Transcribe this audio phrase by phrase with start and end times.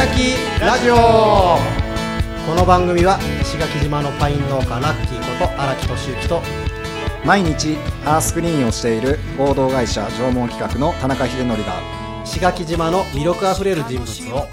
[0.00, 0.32] 垣
[0.62, 0.94] ラジオ。
[0.96, 6.40] この番組は石垣島のパイン農家ラッキーこと荒木俊之と
[7.22, 11.74] 毎日アースクリーンをしている合同会社縄文企画の田中秀則が
[12.24, 14.46] 石垣島の魅力あふれる人物を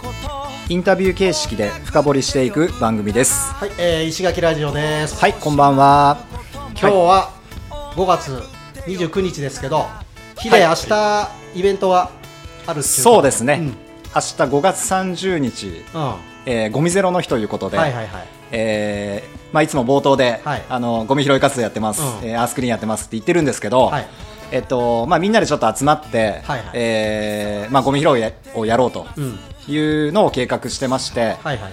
[0.67, 3.53] インタビュー形式で深掘りしていく番組です。
[3.53, 5.17] はい、えー、石垣ラジオです。
[5.17, 6.25] はいこんばんは。
[6.77, 7.31] 今日は
[7.95, 8.43] 5月
[8.85, 9.85] 29日ですけど
[10.39, 12.11] ヒデ、はい明日イベントが
[12.65, 13.86] あるってそうですね、うん
[14.17, 14.25] 明日
[14.57, 16.01] 5月30日、うん。
[16.01, 16.17] は
[16.47, 18.07] えーゴミゼロの日ということで、いはいはい。
[18.51, 20.63] えーまあ、いつも冒頭で、はい。
[20.69, 22.07] あのゴミ拾い活動やってます、うん。
[22.27, 24.07] えーアースクリーンやってますって言ってるんですけど、はい。
[24.51, 26.69] えっとまあ、みんなでちょっと集まって、はいはい。
[26.73, 28.23] えーまあ、ゴミ拾い
[28.55, 29.39] をやろうとうん。
[29.67, 31.71] いうのを計画してまして、はいはい。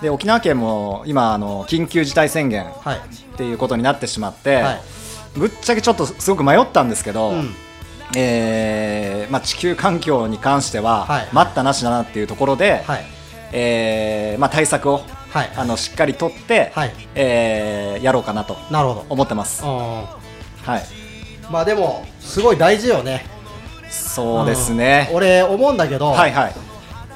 [0.00, 2.96] で沖縄県も今あの緊急事態宣言はい。
[2.96, 3.00] っ
[3.36, 4.80] ていうことになってしまって、はい。
[5.34, 7.54] ぶっちゃけちょっとすごく迷ったんですけど、うん
[8.16, 11.28] えーまあ、地球環境に関しては、はい。
[11.32, 13.04] 待ったなしだなっていうところで、はい。
[13.52, 15.50] えーまあ、対策をはい。
[15.56, 16.92] あのしっかりとって、はい。
[17.14, 19.06] えーやろうかなとなるほど。
[19.08, 19.62] 思ってます。
[19.64, 20.06] うは
[20.66, 23.24] い、んまあでもすごい大事よね。
[23.90, 25.08] そうですね。
[25.10, 25.16] うん。
[25.16, 26.54] 俺思うんだけど、はいはい。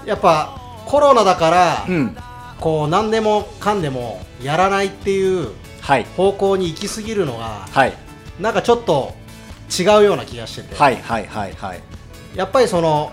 [0.06, 2.16] やっぱコロナだから、うん。
[2.60, 5.50] こう何でもかんでもやらないっていう
[5.82, 6.04] はい。
[6.16, 7.92] 方向に行き過ぎるのがはい。
[8.40, 9.14] なんかちょっと
[9.70, 11.80] 違うような気がしてて、はいはいはいはい。
[12.34, 13.12] やっぱりその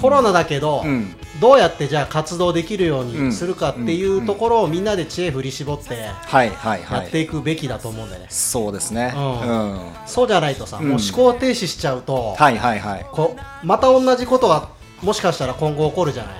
[0.00, 5.94] コロナだけど、うんどうやってじゃあ活動できるよううんにするかっていうところをみんなで知恵振り絞って
[6.26, 7.22] はいはいはやってい。
[7.22, 9.14] いくべきだと思うんだよね、そうですね。
[9.16, 9.80] ううんん。
[10.06, 13.06] そうじゃないとさ、うんもう思考停止しちゃうと、はいはいはい。
[13.10, 14.68] こうまた同じことが
[15.00, 16.34] もしかしたら今後起こるじゃない？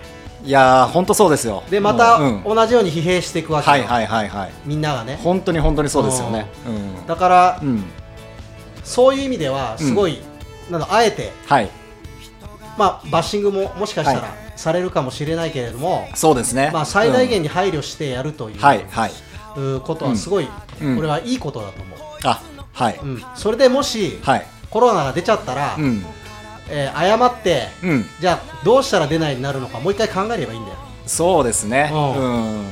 [0.44, 1.62] いやー本当そうですよ。
[1.70, 4.52] でまた同じように疲弊していくわけよ、はいはいはいはい。
[4.66, 6.46] みんながね本当に本当にそうですよね。
[6.66, 7.06] うん。
[7.06, 7.84] だから、うん。
[8.84, 10.18] そういう意味ではすごい、
[10.70, 11.70] なんだあえて、はい。
[12.78, 16.70] まあ、バッシングももしかしたらはされるかもしれないけれども、そうですね。
[16.72, 19.12] まあ、最大うん限に配慮してやるという,、はいはい。
[19.56, 20.48] うことはすごい、
[20.80, 22.40] うんこれはいいことだと思う、あ
[22.72, 24.46] はいうん、それでもし、はい。
[24.70, 26.04] コロナが出ちゃったら、うん
[26.70, 28.06] えー誤ってうん。
[28.20, 30.76] じゃあどうしたら出ないになるのかもう一回考えればいいんだよ
[31.06, 31.90] そうですね。
[31.92, 32.64] ううんん。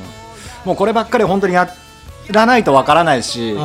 [0.65, 1.69] もうこればっかり本当にや
[2.31, 3.59] らないとわからないし、う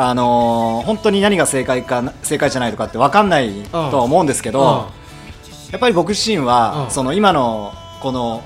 [0.00, 4.68] あのー本当に何が正解か正解じゃないとかってわかんないとは思うんですけど、んうん。
[5.72, 6.90] やっぱり僕自身は、うん。
[6.90, 8.44] その今のこの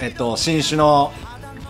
[0.00, 1.12] えっと新種の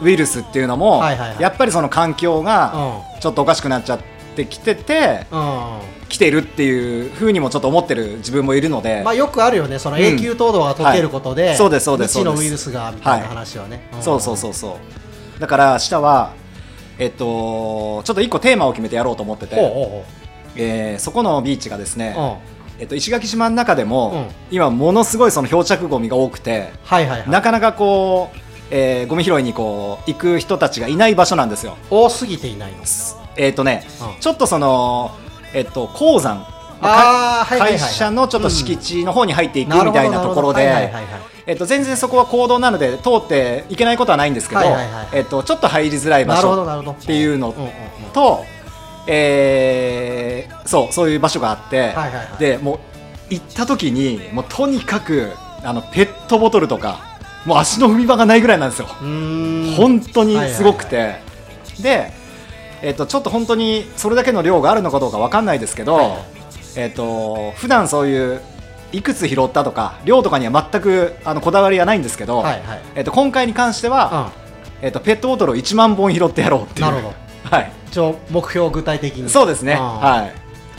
[0.00, 1.02] ウイルスっていうのも、
[1.40, 4.00] やっぱりその環境がちょっとおかしくなっちゃっ
[4.36, 5.94] てきてて、うん。
[6.08, 10.02] 来てるっていうふうにもちょっと思ってる自分もいるので、まあ、よくあるよね、そのうん。
[10.02, 11.56] 永久凍土が溶けることで、はい。
[11.56, 14.02] そうですそうです未知のウイルスがみたいな話はね、ん。
[14.02, 14.78] そうそうそうそ
[15.36, 15.40] う。
[15.40, 16.32] だから明日は
[16.98, 20.04] えっとちょっと一個テーマを決めてやろうと思ってて、ほうほうほ
[20.56, 22.80] えーそこのビーチがですね、ううん。
[22.80, 24.26] えっと、石垣島の中でも、うん。
[24.50, 27.30] 今ものすごいその漂着ゴミが多くてはいはいはい。
[27.30, 28.38] なかなかこう、
[28.70, 31.76] えーゴミ拾いにこう行く人たちがいない場所なんですよ。
[31.90, 32.78] 多すぎていないの？
[33.36, 33.84] えっ、とね、
[34.14, 34.20] うん。
[34.20, 35.10] ちょっとその、
[35.52, 36.46] えっと、鉱山。
[36.80, 37.80] あーはいはいはいはい。
[37.80, 40.92] 会社のちょっと敷地の方に入っていくみたいなところで
[41.46, 45.08] えっと全然そこは公道なので通っていけないことはないんですけど、はいはいはい。
[45.12, 46.92] えっとちょっと入りづらい場なるほど所なるほど。
[46.92, 47.54] っていうの
[48.12, 48.44] と、
[49.06, 52.38] えーそうそういう場所があって、はいはいはい。
[52.38, 52.78] でもう
[53.30, 55.32] 行った時にもうとにかく
[55.62, 57.00] あのペットボトルとか
[57.44, 58.86] もう足の踏み場がないぐらいなんですよ。
[58.86, 61.20] 本当にすごくて、はい
[61.82, 62.12] で、
[62.82, 66.18] えっとちょっと本当にそれだけの量があるのかどうかわかんないですけど、はいはい。
[66.76, 68.40] えっと普段そういう
[68.94, 72.80] いくつ拾ったとか量とかには全くあのこだわりはないんですけど、はいはい。
[72.94, 74.32] えっと今回に関しては、
[74.80, 76.86] えっとペットボトルを1万本拾ってやろうっていう。
[76.86, 77.14] なるほど。
[77.50, 77.72] はい。
[77.88, 79.28] 一応目標を具体的に。
[79.28, 80.00] そうですね、うん。
[80.00, 80.30] は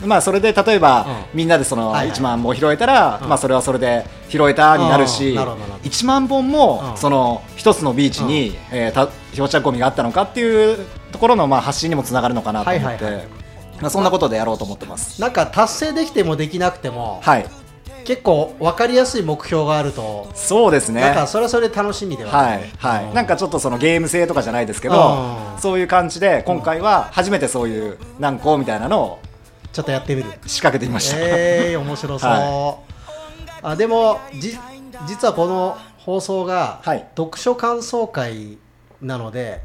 [0.02, 0.06] い。
[0.06, 1.38] まあ、それで例えば、うん。
[1.38, 2.16] みんなでそのはいはい。
[2.16, 3.28] 1万本拾えたら、うん。
[3.28, 5.34] まあ、それはそれで拾えたになるうし、ん。
[5.34, 5.60] なるほど。
[5.60, 6.96] なるほど1万本も、うん。
[6.96, 13.28] その一つのビーチに、えーた漂着ゴミがあったのかっていうところの、まあ、発信にもつながるのかなと思って、はいはいはい。
[13.80, 15.20] まあ、そんなことでやろうと思ってます。
[15.20, 17.46] なんか達成できてもできなくても、はい
[18.06, 21.00] 結構分かりやすい目標があると、そうですね。
[21.00, 25.60] なんかそれはそれで楽しみではあはいはい、うなんかちょっとそのゲーム性とかじゃないですけど、うん。
[25.60, 29.18] そういう感じで今回は初めてそういう何個みたいなのを
[29.72, 30.30] ちょっとやってみる。
[30.46, 31.16] 仕掛けてみました。
[31.18, 32.78] えー、面白そう、 は
[33.62, 34.56] あでもじ
[35.08, 37.04] 実はこの放送がはい。
[37.16, 38.58] 読書感想会
[39.02, 39.62] なので、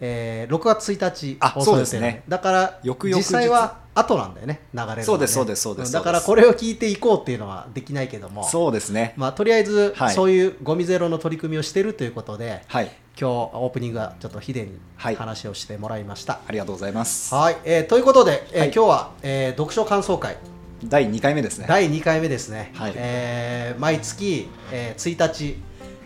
[0.00, 2.24] えー6月1日あ放送ですね。
[2.28, 3.18] だから翌々日。
[3.20, 5.02] 実際は後なんだよね流れるのね。
[5.04, 5.88] そうですそうですそうです。
[5.88, 8.44] んだからこれを聞いていこうっていうのはできないけども。
[8.44, 9.14] そうですね。
[9.16, 10.14] まあ、とりあえず、はい。
[10.14, 12.90] そういうゴミゼロの取り組みをしているということではい。
[13.18, 15.16] 今日オープニングはちょっとヒデにはい。
[15.16, 16.40] 話をしてもらいました。
[16.46, 17.34] ありがとうございます。
[17.34, 18.72] はい、えーということで、えーはい。
[18.74, 20.36] 今日は、えー読書感想会。
[20.84, 21.64] 第2回目ですね。
[21.66, 22.92] 第2回目ですね、はい。
[22.96, 25.56] えー毎月、えー1日、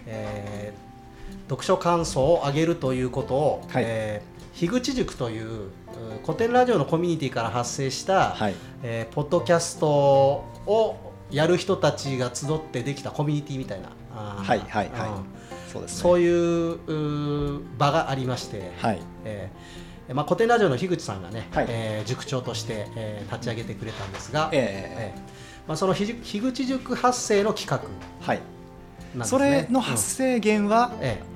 [0.06, 0.80] えー
[1.50, 3.84] 読書感想を上げるということを、はい。
[3.84, 4.29] えー
[4.60, 5.70] 樋口塾というう
[6.22, 8.54] 古典ラジオのコミュニティから発生した、はい。
[8.82, 15.08] えーポッドキャストをやる人たちが集ってできたコミュニティみたいな、はいはいはい。
[15.08, 15.24] うん。
[15.72, 16.02] そうですね。
[16.02, 19.00] そういう場がありまして、はい。
[19.24, 21.66] えーまあ、古典ラジオの樋口さんがね、はい。
[21.70, 27.88] えー塾長として、えー立ち上げてくれたんですが、ええーまあ、その樋口塾発生の企画
[28.22, 28.40] えはい。
[29.24, 31.29] それの発生源はうん、ええ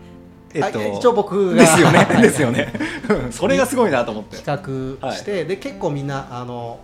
[0.61, 1.62] っとあ一応僕が。
[1.62, 1.99] ですよね。
[1.99, 2.73] は いですよね。
[3.31, 4.37] それがすごいなと思って。
[4.39, 6.81] 企画して、で結構みんなあの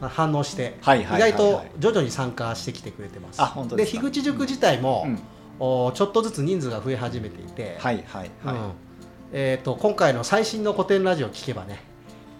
[0.00, 1.30] まあ反応して、はいはいはいはい。
[1.30, 3.40] 意外と徐々に参加してきてくれてます。
[3.42, 5.18] あ本当で樋口塾自体も、うん。
[5.60, 8.70] おちょっとずつ人数が増え始めていて、はいはいはい、うん。
[9.32, 11.82] えー、と今回の最新の古典ラジオ聞けばね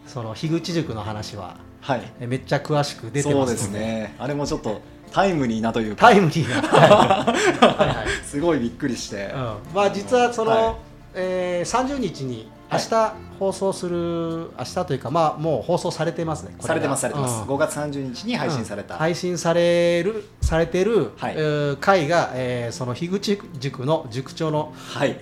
[0.07, 2.13] その樋口塾の話ははい。
[2.21, 3.39] えめっちゃ詳しく出てそうで。
[3.41, 4.15] ますのですね。
[4.19, 4.81] あれもちょっと
[5.13, 6.09] タイムリーなというか。
[6.09, 8.25] タイムリーな、 はいはい。
[8.25, 9.55] すごいびっくりして、うん。
[9.75, 10.75] まあ、実はその、はい。
[11.15, 12.87] えー30日に明はい。
[12.87, 16.69] 日放送する、明日というか、まあ、もう放送されてますね、これが。
[16.69, 17.49] されてますされてます、うん。
[17.49, 19.01] 5月30日に配信された、うん。
[19.01, 21.35] 配信されるされてる、はい。
[21.37, 25.17] えー回が、えーその樋口塾の塾長のはい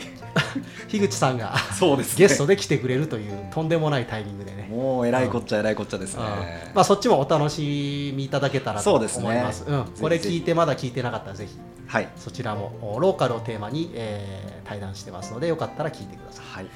[0.88, 2.18] 樋口さんがそうですね。
[2.18, 4.68] ゲストで来てくれるというとんでもないタイミングでね。
[4.70, 6.74] もうえらいこっちゃえらいこっちゃですね、うん。
[6.74, 9.42] まあ、そっちもお楽しみいただけたらと思いそうですね。
[9.42, 9.64] ます。
[9.66, 11.56] うん、これ聞いてまだ聞いてなかったらぜひ
[11.86, 12.08] はい。
[12.16, 16.44] そちらもおローカルをテーマに、えー対談してますのでよかったら聞いてください。
[16.44, 16.66] はい。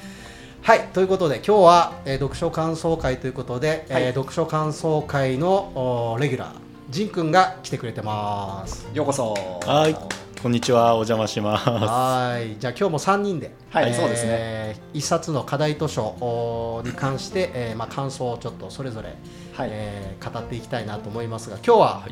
[0.62, 0.88] はい。
[0.92, 4.02] ということで今日は、えー読書感想会ということで、はい。
[4.04, 8.88] えー読書感想会のおレギュラージンくんが来てくれてます。
[8.94, 9.34] ようこそ。
[9.64, 9.96] はい、
[10.42, 11.68] こんにちは、お邪魔します。
[11.68, 12.58] はい。
[12.58, 14.80] じゃあ今日も3人で、はいそうですね。
[14.94, 19.08] 一冊の課題図書おに関して、えーまあ、感想をちょっとそれぞれ、
[19.52, 22.08] はい、えー語っていきたいなと思いますが今日は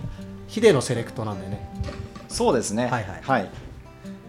[0.47, 1.71] ヒデのセレクトなんでね。
[2.29, 2.89] そうですね。
[2.89, 3.51] はいはい。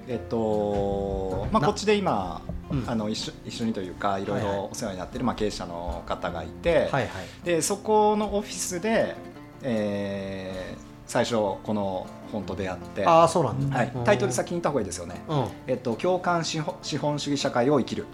[0.07, 2.41] えっとまあなこっちで今、
[2.71, 2.85] うん。
[2.87, 4.55] あの一緒一緒にというかいろいはいはい。
[4.55, 7.09] ろお世話になってる、まあ、経営者の方がいて、はいはい。
[7.43, 9.17] でそこのオフィスで、
[9.61, 15.47] えー最初この本と出会って、ああそうなんだ、はい、タイトル先に言った方がいいですよね、うん。
[15.67, 18.05] えっと、共感資本資本主義社会を生きる。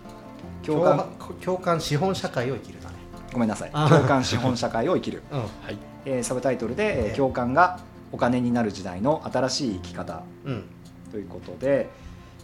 [0.65, 1.35] 共共感感。
[1.41, 2.95] 共感資本社会を生きるだね。
[3.33, 3.69] ごめんなさい。
[3.73, 5.39] あ共感資本社会を生きる、うん。
[5.39, 7.07] はい、えーサブタイトルで、えー。
[7.09, 7.79] ええ共感が
[8.11, 10.23] お金になる時代の新しい生き方。
[10.45, 10.63] うん。
[11.11, 11.89] ということで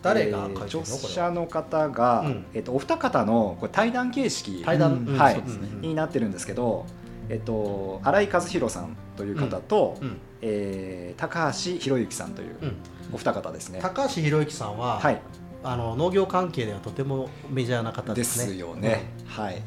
[0.02, 2.46] 誰がえー著者の方が、うん。
[2.54, 5.18] えっとお二方のこれ対談形式対談、うん。
[5.18, 5.42] はい。
[5.82, 6.86] になってるんですけど、
[7.30, 12.76] えっと、新井和弘さんという方と、うんえー高橋博之さんといううん。
[13.14, 13.80] お二方ですね。
[13.82, 15.22] 高橋博之さんは、はい、
[15.64, 18.54] あの農業関係ではとてもメジャーな方でですね。
[18.54, 19.12] すよね。
[19.28, 19.62] はい、うん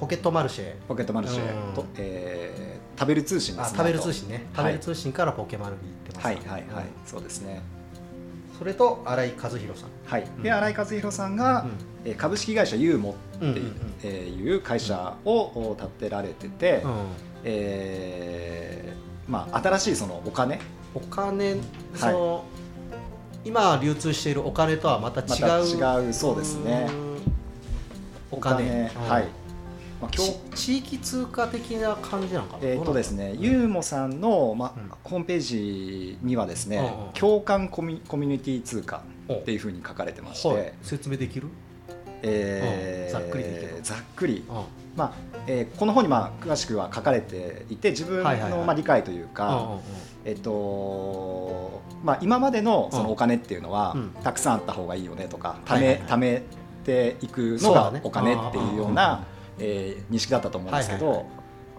[0.00, 0.74] ポケットマルシェ。
[0.88, 1.74] ポケットマルシェ。
[1.74, 1.88] と、うん。
[1.96, 3.74] えー食べる通信ですね。
[3.74, 4.34] あ食べる通信ね。
[4.34, 6.36] はい食べる通信からポケマルに行ってますはい。
[6.36, 6.46] はい。
[6.74, 7.62] はい、そうですね。
[7.78, 7.84] うん
[8.58, 9.90] それと新井和弘さん。
[10.06, 10.42] はい、うん。
[10.42, 15.32] で新井和弘さんが、えー株式会社ユーモっていう,、会社を
[15.70, 17.06] お立てられてて、うん。
[17.44, 20.60] えーまあ、新しいそのお金。
[20.94, 21.56] お金
[21.94, 22.44] その、
[23.44, 26.86] 今流通しているお金とはまた違う、また違うそうですね。
[26.90, 27.04] うん
[28.30, 29.08] お金うん。
[29.08, 29.28] はい、
[30.02, 30.10] まあ、
[30.56, 32.58] 地域通貨的な感じなのかな？
[32.62, 34.90] えーとですね、ユーモさんの、まうん。
[35.04, 36.84] ホームページにはですね、うん。
[36.84, 40.74] うん共感コミコミュニティ通貨おっていうふうに書かれてまして、はい。
[40.82, 41.48] 説明できる、
[42.24, 43.44] えーうんざっくり
[43.82, 44.44] ざっくり。
[44.48, 44.54] うん。
[44.96, 45.12] まあ
[45.46, 49.78] えーこの本にまあ詳しくは書かれていて自分のまあ理解といううんか、
[50.24, 54.10] えっとまあ、今までのそのお金っていうのは、うん。
[54.22, 56.08] たくさんあった方がいいよねとかため,、はいはいはい。
[56.10, 56.42] 貯め
[56.84, 59.24] ていくのがお金っていうよううんな、
[59.58, 61.26] えー認識だったと思うんですけど、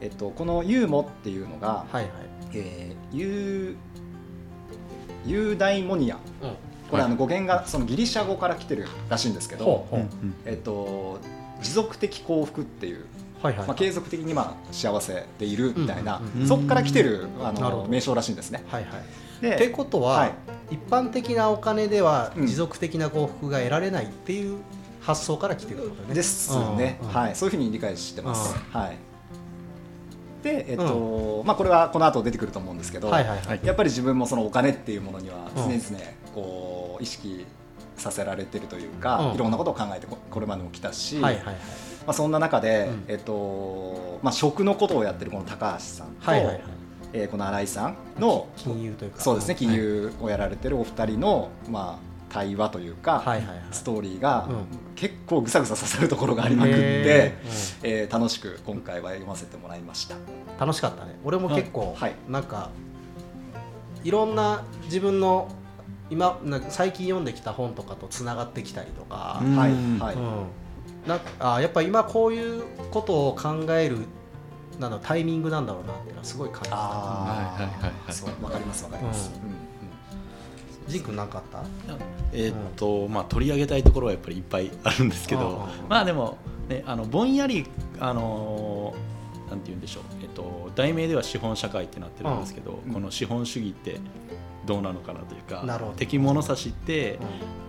[0.01, 2.09] えっと、このユーモっていうのが、はいはい、
[2.53, 6.17] えーユーユーダイモニア。
[6.41, 6.55] うん
[6.89, 9.87] これあの語源がそのギリシャ語から来てるらしいんですけど、
[10.45, 11.19] えっと、
[11.61, 13.05] 持続的幸福っていう
[13.41, 16.47] はいはい、まあ、継続的にまあ幸せでいるみたいな、うんうんうん。
[16.47, 18.63] そこから来てるあの名称らしいんですね。
[18.67, 19.41] はいはい。
[19.41, 20.33] でってことは、はい。
[20.71, 24.59] 一般的なお金ではうん持続的な幸福が得られないっていう
[25.01, 26.15] 発想から来てることね。
[26.15, 28.55] ですね、うんうんはい、そういうふうに理解してます。
[28.55, 28.97] うはい、
[30.45, 33.47] で、えっとまあ、これはこの後出てくると思うんですけど、はいはいはい。
[33.47, 35.79] はいやっぱり自分もそのお金っていうものにはうん常々
[36.35, 37.47] こう意識
[37.97, 41.55] させられてるというか、うんいろんなことを考えてここれまでも来たし、はいはいはい。
[41.55, 46.63] まあ、そんな中で、うんえっとまあ、食のことをやってるこの高橋さんと、はいはいはい。
[47.13, 49.21] えーこの新井さんの金融というか。
[49.21, 52.04] そうですね金融をやられてるお二人の、まあ、
[52.35, 53.57] 対話というか、はいはいはい。
[53.71, 54.55] ストーリーがうん。
[54.95, 57.37] 結構ぐさぐさ刺さるところがありまくって、へ
[57.83, 60.15] えー楽しく今回は読ませてもらいました。
[60.59, 61.17] 楽しかったね。
[61.23, 62.15] 俺も結構、はい。
[62.29, 62.69] なんか
[64.03, 65.49] いろんな自分の
[66.09, 69.55] 今なんか最近読んできた本とかとつながってきたりとか、うん。
[69.55, 70.15] はいはい。
[70.15, 70.45] うん。
[71.07, 73.99] なんかあやっぱ今こういうことを考える
[74.79, 76.75] なんタイミングなんだろうなっていうのはすごい感じた。
[76.77, 78.13] ああ、はいはいはいはい。
[78.13, 79.55] そうわかりますわかります、ううんん
[80.87, 81.63] ジン君なんかあった？
[82.33, 86.37] えーっと、まあ取り上げたいところはやっぱりいっぱいあるんですけどうんうんうんまあでも
[86.69, 87.65] ねあのぼんやり
[87.99, 90.03] あのーなんて言うんでしょう。
[90.21, 92.93] えっと題名では資本社会ってなってるんですけど、うん。
[92.93, 93.99] この資本主義って
[94.65, 95.63] どうなのかなというか
[95.97, 97.19] 敵物差しってう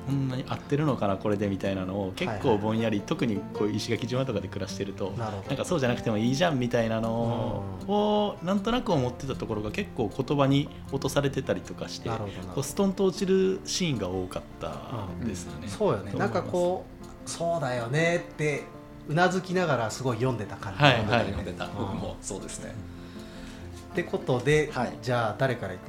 [0.06, 2.46] こんなに合ってるのかなこれでみたいなのを結はいはい。
[2.46, 15.68] 構ぼんやり、特にこういう石垣島とかで暮らしてるとんなんかそうじゃなくてもいいじゃんみたいなのをなんとなく思ってたところが結構言葉に落とされてたりとかしてこうストンと落ちるシーンが多かったですよね。
[15.68, 16.12] そうよね。
[16.12, 16.84] なんかこ
[17.26, 18.62] うそうだよねって
[19.08, 22.74] うなずきながらすごい読んでた感じ、はい読んでた読んでた、うん僕もそうですね。
[23.92, 24.92] ってことで、はい。
[25.02, 25.80] じゃあ誰からいく、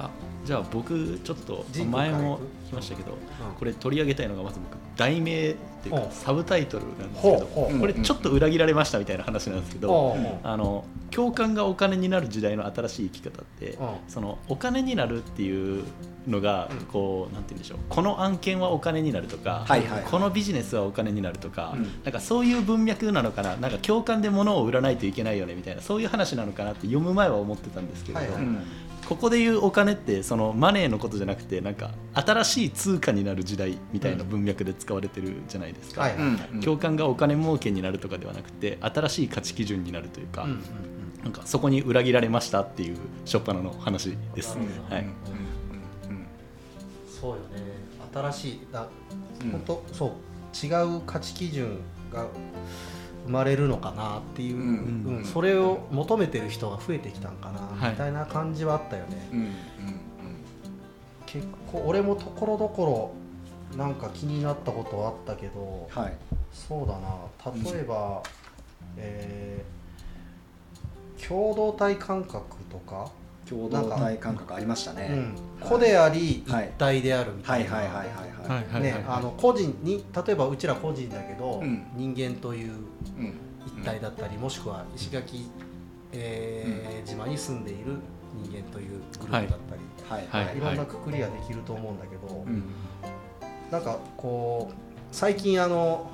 [0.00, 0.10] あ
[0.44, 2.40] じゃあ僕ちょっと前もから行く？
[2.64, 3.18] 言いましたけどうん。
[3.58, 13.88] これ取り上げたいのがまず僕題名っていうかサブタイトルなんですけどこれちょっと裏切られましたみたいな話なんですけどあの共感がお金になる時代の新しい生き方ってうん。
[14.08, 15.84] そのお金になるっていう
[16.26, 16.86] のがうん。
[16.86, 17.78] こうなんて言うんでしょう。
[17.88, 19.66] この案件はお金になるとか
[20.10, 21.82] このビジネスはお金になるとかうん。
[22.04, 23.56] なんかそういう文脈なのかな？
[23.56, 28.36] なんか共感で物を売らないといけないよねみたいなそういう話なのかなって読む前は思ってたんですけれど、
[29.10, 36.08] ここでいうお金ってそのマネーのことじゃなくてなんか新しい通貨になる時代みたいな文脈で使われてるじゃないですか、
[36.62, 40.46] 共感がお金儲けになるとかではなくて新しい価値基準になるというか、
[41.24, 44.94] なんかそこに裏切られましたっていう初っ端の話です、うん。
[44.94, 45.06] はい。
[47.20, 47.80] そうよね。
[48.14, 48.88] 新しいだ、
[49.42, 49.50] うん。
[49.50, 50.10] 本当そう。
[50.66, 51.80] 違う価値基準
[52.12, 52.26] が
[53.24, 54.62] 生まれるのかなっていう、うん。
[55.06, 55.16] うん。
[55.18, 55.24] うん。
[55.24, 57.90] それを求めてる人が増えてきたんかな、はい。
[57.92, 59.38] みたいな感じはあったよね、うん。
[59.38, 59.54] うん。
[61.26, 63.14] 結構俺もところどこ
[63.72, 66.16] ろなんか気になったことはあったけどうんはい。
[66.52, 67.72] そうだな。
[67.72, 68.22] 例えば、
[68.96, 69.80] えー
[71.28, 73.12] 共同体感覚とか、
[73.50, 81.60] 共同体感覚ありましたね、個であり一体であるみた、いいはいはいね、あの個人に例えばうちら個人だけど、
[81.96, 82.72] 人間という
[83.66, 85.50] 一体だったり、もしくは石垣、
[86.12, 87.96] えー島に住んでいる
[88.34, 89.80] 人間というグループだったり、
[90.30, 92.62] はいはいい、ろんなくくりができると思うんだけど、うん
[93.70, 94.74] なんかこう
[95.12, 96.10] 最近あの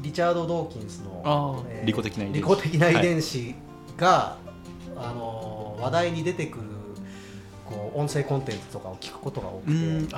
[0.00, 3.54] リチャード・ドーキンスのあー利己的な遺伝子利己的な遺伝子
[3.96, 4.36] が、
[4.96, 5.45] あの
[5.80, 6.64] 話題に出てくる
[7.66, 10.14] こう音声コンテンツとかを聞くことが多くうて。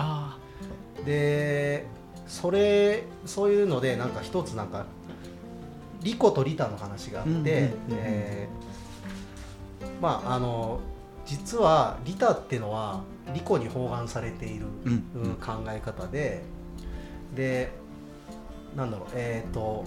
[1.04, 1.86] で
[2.26, 4.84] それそういうのでなんか一つなんか
[6.02, 8.68] リコとリタの話があって、えー
[10.00, 10.80] まああの
[11.24, 13.02] 実はリタっていうのは
[13.34, 14.92] リコに包含されている、うん。
[15.14, 16.42] うん考え方で
[17.34, 17.70] で
[18.76, 19.84] なんだろうえっ、と、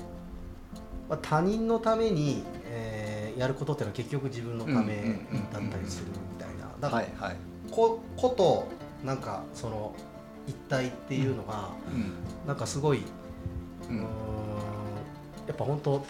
[1.10, 3.11] まあ、他人のために、えー
[3.42, 5.20] やることっていうのは結局自分のため
[5.52, 6.70] だったりするみたいな。
[6.80, 7.38] だからはいはい。
[7.72, 8.68] ここと
[9.04, 9.96] なんかその
[10.48, 12.14] 一体っていうのが、うん。
[12.48, 16.06] なんかすごい、ううんやっぱ本当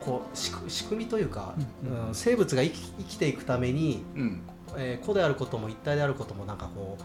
[0.00, 2.08] こう仕組仕組みというか、うん。
[2.08, 4.40] うん生物が生き生きていくために、うん。
[4.76, 6.98] えー個であることも一体であることもなんかこ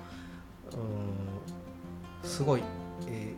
[0.74, 2.62] う、うん、すごい、
[3.08, 3.34] え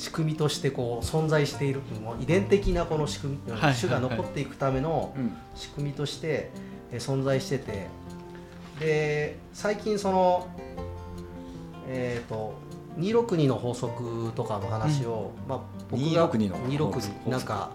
[0.00, 1.82] 仕組みとしてこう存在している
[2.20, 6.50] 遺伝的なこの仕組み、はいはい種が残っていくための、うん仕組みとして、
[6.90, 7.86] えー存在してて
[8.80, 10.48] で最近その
[11.86, 12.54] えっ、と
[12.98, 17.14] 262の法則とかの話を、まあ、僕が262の法則。
[17.26, 17.70] 262なんか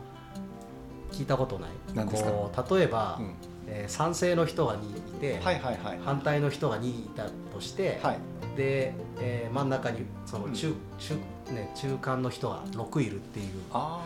[1.11, 1.69] 聞いたことない。
[1.93, 2.31] 何ですか？
[2.31, 3.33] こう例えば、うん。
[3.67, 8.17] えー賛成の人が2いて、はいはいはい反対の人が2いたとして、はい。
[8.57, 10.53] で、えー真ん中にそのうん。
[10.53, 11.15] 中,、中
[11.51, 13.45] ね、中間の人が6いるっていう。
[13.71, 14.01] あ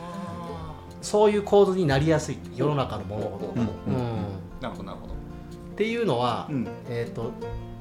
[1.01, 3.53] そういう構図になりやすい世の中の物事が。
[3.53, 3.60] うん。
[3.60, 3.67] うん。
[4.62, 5.13] あなるほどなるほど。
[5.13, 5.15] っ
[5.77, 6.67] ていうのは、うん。
[6.89, 7.31] えー、と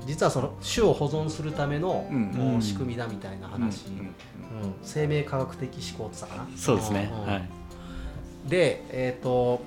[0.06, 2.62] 実はその種を保存するための、うん。
[2.62, 3.94] 仕組みだみたいな話、うん。
[3.94, 4.04] うん。
[4.04, 4.12] うん。
[4.82, 7.26] 生命科学的思考って言ったかなそうですね、うん。
[7.26, 7.48] はい。
[8.48, 9.60] で、えー、と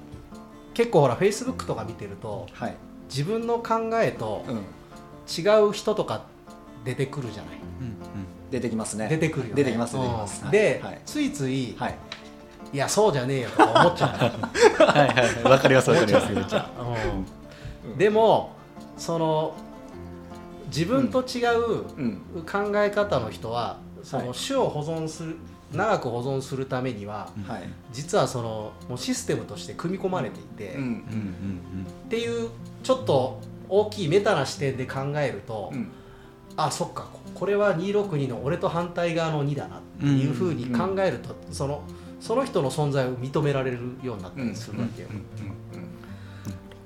[0.73, 2.75] 結構ほらフェイスブックとか見てるとはい。
[3.09, 4.63] 自分の考えとうん。
[5.31, 6.25] 違う人とか
[6.83, 7.53] 出てくるじゃない、
[8.51, 9.07] 出てきますね。
[9.07, 9.63] 出てくるよね。
[9.63, 10.51] 出てきます出てきます。
[10.51, 11.01] で、はい。
[11.05, 11.97] ついつい、はい。
[12.73, 14.09] い、やそうじゃねえよとか思っちゃう。
[14.83, 15.43] はいはいはい。
[15.43, 16.31] わかりますわかります。
[16.31, 16.35] う
[17.87, 17.97] うん。
[17.97, 18.51] でも
[18.97, 19.55] その
[20.67, 22.21] 自分と違う、うん。
[22.49, 24.37] 考え方の人はそのはい。
[24.37, 25.37] 種を保存する
[25.73, 27.63] 長く保存するためにはうんはい。
[27.93, 30.81] 実はそのもうシステムとして組み込まれていて、うん。
[30.81, 30.97] うんうん
[32.05, 32.49] っていう
[32.83, 33.39] ちょっと
[33.69, 35.91] 大きいメタな視点で考えると、うん。
[36.57, 41.83] あそっかここれは262の俺と反対側の2だなっていうふうに考えると、その
[42.19, 45.09] その人の存在を認められるようになったりするわけよ。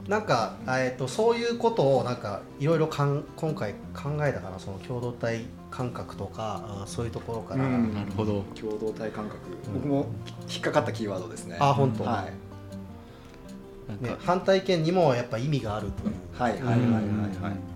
[0.07, 7.93] なんか、えー、とそういうことをなんかいろいろかん今回考えたからその共同体感覚とかあそういうところから、うん。
[7.93, 8.43] なるほど。
[8.53, 9.37] 共同体感覚、
[9.67, 9.73] うん。
[9.73, 10.05] 僕も
[10.47, 11.57] 引っかかったキーワードですね。
[11.59, 12.03] あ本当。
[12.03, 12.27] は
[13.99, 14.03] い。
[14.03, 16.13] ね反対意見にもやっぱ意味があるという。
[16.39, 16.51] はい。
[16.53, 16.61] はい。
[16.61, 16.77] はい。
[16.77, 16.81] はい。
[16.81, 17.74] はい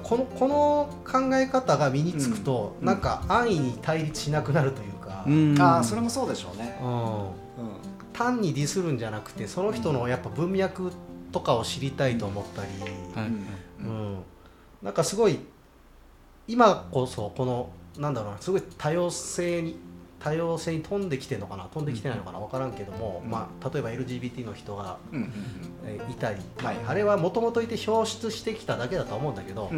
[0.00, 2.86] このこの考え方が身につくと、うん。
[2.86, 5.60] なんか安易に対立しなくなるというか、うん。
[5.60, 6.78] ああそれもそうでしょうね。
[6.82, 7.20] うん。
[7.20, 7.30] うん。
[8.12, 10.92] 単にディスるんじゃなくてその人のやっぱ文脈
[11.30, 12.68] とかを知りたいと思ったり、
[13.14, 13.28] はい。
[13.28, 13.88] うん。
[13.88, 14.18] うん。
[14.82, 15.38] なんかすごい
[16.48, 19.76] 今こそこのなんだろうなすごい多様性に
[20.22, 21.64] 多様性に飛んできてるのかな？
[21.64, 22.38] 飛んできてないのかな？
[22.38, 23.30] 分からんけども、うん。
[23.30, 24.98] まあ、例えば LGBT の人が、
[25.84, 29.70] えーいたり、はいあれはもともといて表出してきただけだと思うんだけど、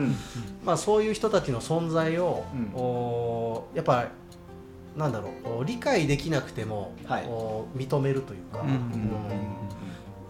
[0.64, 2.80] まあ、そういう人たちの存在を、うん。
[2.80, 4.08] おーやっぱ
[4.96, 7.24] なんだろうお理解できなくても、はい。
[7.26, 8.64] お認めるというか、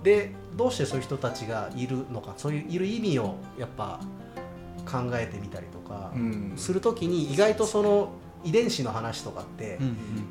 [0.05, 2.35] でどうしてそういう人たちがいるのか？
[2.37, 3.99] そういういる意味をやっぱ
[4.87, 6.53] 考えてみたりとかうん。
[6.57, 8.13] するときに意外とその
[8.45, 9.79] 遺伝子の話とかって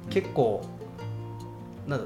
[0.09, 0.63] 結構
[1.87, 2.05] なんだ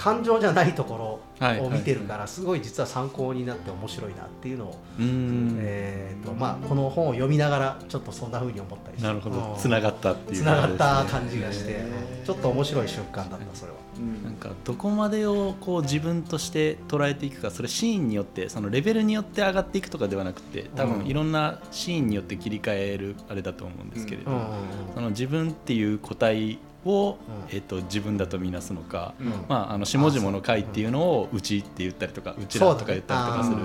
[0.00, 5.58] 感情じゃないとこはいろを見てるからすごい実は参考になって面白いなっていうのを、うん。
[5.58, 9.06] えーとまあ、この本を読みながらちょっとそんな風に思ったりして。
[9.06, 9.36] なるほど。
[9.36, 9.58] うん。
[9.58, 11.84] つながったっていうつながった感じがして、
[12.24, 13.78] ちょっと面白い瞬間だったそれは。
[13.98, 14.24] うん。
[14.24, 20.98] なんかどこまでをこう自分として捉えていくかそれシーンによってそのレベルによって上がっていくとかではなくて多うん。
[21.00, 24.30] 分いろんなシーンによって切り替えるあれだと思うんですけれど、
[24.94, 27.18] その自分っていう個体を、
[27.50, 27.54] うん。
[27.54, 29.28] えっと自分だとみなすのか、うん。
[29.48, 33.56] まあ、あの下々の会っていうのをうちって言ったりとかうちらとか言ったりとかする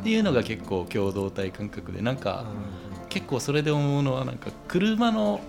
[0.00, 2.44] っていうのが結構共同体感覚でなんか
[3.08, 5.40] 結構それで思うのはなんか車の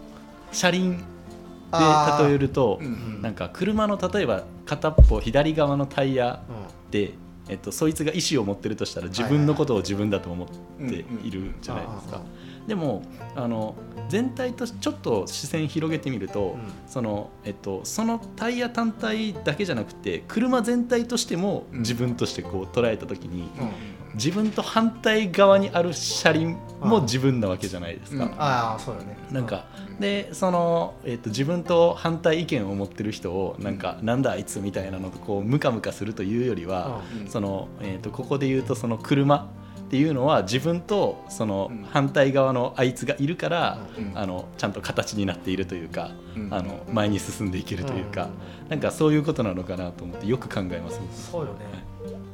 [0.52, 2.80] 車輪で例えると
[3.22, 6.44] なんか車の例えば片っぽ左側のタイヤ
[6.92, 7.14] で、
[7.50, 10.48] えっと、そいつが意思を持ってるとしたら自分のことを自分だと思っ
[10.88, 12.22] ているじゃないですか。
[12.68, 13.04] でも
[13.36, 13.76] あの
[14.10, 21.80] 全体としちょっと視線広げてみると、そのえっと、そのタイヤ単体だけじゃなくて車全体としてもうん。
[21.80, 23.70] 自分としてこう捉えた時に、うん。
[24.16, 28.26] 自分と反対側にある車輪も自分なわけじゃないですか。
[28.26, 28.32] うん。
[28.34, 29.18] ああそうよね。
[29.32, 29.66] なんか
[30.00, 37.28] でその、えっと自分と反対意見を持ってる人をなんか、なんだあいつみたいなのとこうムカムカするというよりは、うん。
[37.28, 39.50] そのえっとここで言うとその車
[39.86, 41.84] っていうのは自分とそのうん。
[41.84, 44.12] 反対側のあいつがいるから、うん。
[44.16, 46.54] あのちゃんと形になっているというか、うん。
[46.54, 48.30] あの前に進んでいけるというか、
[48.64, 48.70] うん。
[48.70, 51.00] なんかそういうことなのかなと思ってよく考えます。
[51.32, 51.60] そうよね。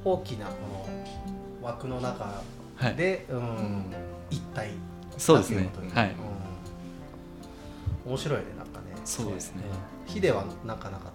[0.05, 0.87] 大きなこの
[1.61, 2.41] 枠の中
[2.75, 3.93] はい、で、うん
[4.29, 4.71] 一体
[5.17, 5.63] そうですね。
[5.63, 6.15] だっていうことにはい。
[8.05, 8.11] うん。
[8.11, 8.85] 面白いねなんかね。
[9.03, 9.63] そうですね。
[10.07, 10.13] うん。
[10.13, 11.11] ヒデはなんかなかっ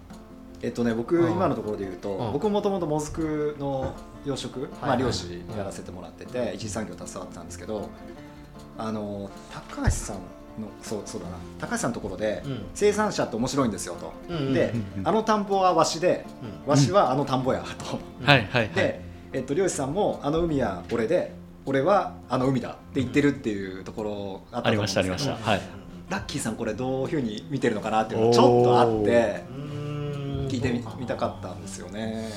[0.61, 1.31] えっとね僕うん。
[1.31, 2.33] 今のところで言うとうん。
[2.33, 3.93] 僕もともともずくの
[4.25, 4.69] 養殖？
[4.81, 4.97] まはい。
[4.97, 7.89] あ漁師やらせてもらってて一次産業携わってたんですけど
[8.77, 10.21] あの高橋さんの
[10.81, 11.35] そうそうだな。
[11.59, 12.65] 高橋さんのところでうん。
[12.73, 14.13] 生産者って面白いんですよと。
[14.29, 16.25] うんうんであの田んぼはわしで
[16.65, 17.99] たわしはあの田んぼやと。
[18.75, 19.01] で
[19.33, 21.33] えっと漁師さんもあの海は俺で
[21.65, 25.51] 俺はあの海だって言ってるっていうところあったと思うんですけどありましたありました。
[25.51, 25.61] はい。
[26.09, 30.47] ラッキーさんこれどういうふうに見てるのかなっていうのがちょっとあってうん。
[30.49, 32.29] 聞いてみたかったんですよね。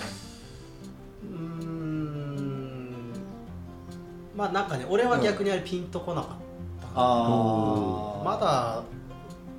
[4.39, 6.31] まあなんかね俺は逆にあれピンとこなかっ
[6.81, 6.93] たな。
[6.95, 8.25] あー。
[8.25, 8.85] まだ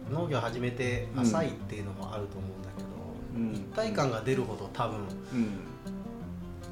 [0.10, 2.88] 農業始めて浅いっていうのもあると思うんだけど、
[3.36, 3.54] うん。
[3.54, 5.00] 一体感が出るほど多分
[5.34, 5.60] うん。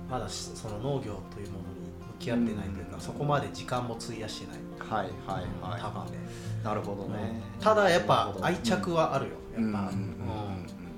[0.09, 1.81] まだしその農業というものに
[2.13, 3.01] 向き合ってないというか、うん。
[3.01, 4.57] そこまで時間も費やしてない、
[4.89, 5.81] はいはいはい。
[5.81, 6.17] 多分ね、
[6.63, 7.41] なるほどね。
[7.59, 9.31] ただやっなぱ愛着はあるよ。
[9.53, 9.73] やっぱ、うんうん。
[9.73, 9.91] うん。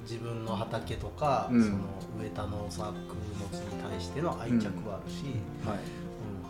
[0.04, 1.63] 自分の畑とか、うん。
[1.63, 1.78] その
[2.19, 5.24] 植えた農作物に対しての愛着はあるし、
[5.67, 5.80] はい。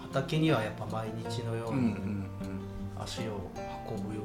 [0.10, 1.96] うん畑にはやっぱ毎日のように
[3.00, 3.52] 足を
[3.88, 4.22] 運ぶよ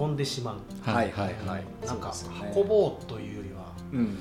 [0.00, 0.94] 運んでしまう、うん。
[0.94, 1.64] はいはいはい。
[1.86, 2.12] なんか
[2.56, 4.06] 運ぼうというよりはうん。
[4.06, 4.12] 行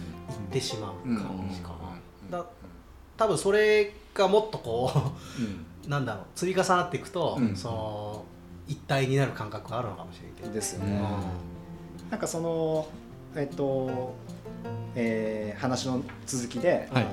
[0.49, 1.75] ってしまううん感じかな、
[2.25, 2.31] うん。
[2.31, 2.45] だ
[3.17, 4.91] 多分それがもっとこ
[5.39, 5.65] うん。
[5.87, 7.55] うなんだろう積み重なっていくと、うん。
[7.55, 8.25] その
[8.67, 10.91] 一体になる感覚があるのかもしれんけど、ですよね。
[10.91, 12.09] うん。
[12.11, 12.87] なんかその
[13.35, 14.13] えっと、
[14.95, 17.05] えー話の続きで、はい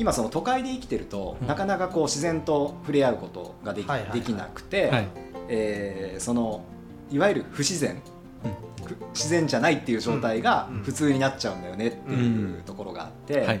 [0.00, 1.46] 今その都会で生きてると、うん。
[1.46, 5.08] なかなかこう自然と触れ合うことができ,、できなくて、はい。
[5.48, 6.64] えーその
[7.10, 8.00] いわゆる不自然、
[8.44, 8.86] うん。
[8.86, 10.76] ふ自然じゃないっていう状態がうん。
[10.78, 10.82] うん。
[10.84, 13.60] 普通になっちゃうんだよねっていうところがあって、はい。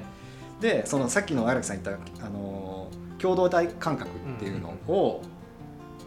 [0.60, 5.20] でそのさっきの荒木さん言った、あのー共同体感覚っていうのを、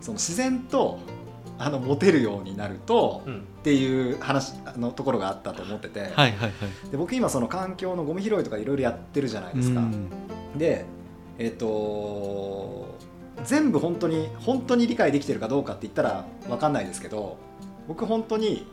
[0.01, 0.97] その自然と
[1.57, 3.39] あの持てるようになると、うん。
[3.39, 6.51] っていう話あのところがあったと思ってて、はいはいはい。
[6.91, 9.79] で僕今その環境のゴミ拾いとかいろいろやってるじゃないですか。
[9.79, 10.09] うん。
[10.57, 10.85] で
[11.39, 12.97] えっ、と
[13.43, 17.37] 全部本当に本当に理解できてるかどうかって言ったら分かんないですけど
[17.87, 18.67] 僕本当に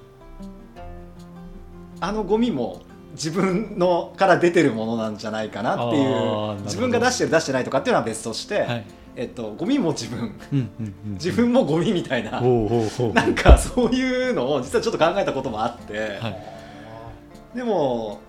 [2.00, 8.84] あのゴミも自分のから出てるものなんじゃないかなっていう自分が出してる出してないとかっていうのは別として、はい
[9.16, 10.34] えっと、ゴミも自分。
[10.52, 17.56] うんうんうん自分もゴミみたいな、なんかそういうのを実はちょっと考えたこともあって、はい。
[17.56, 18.20] でも、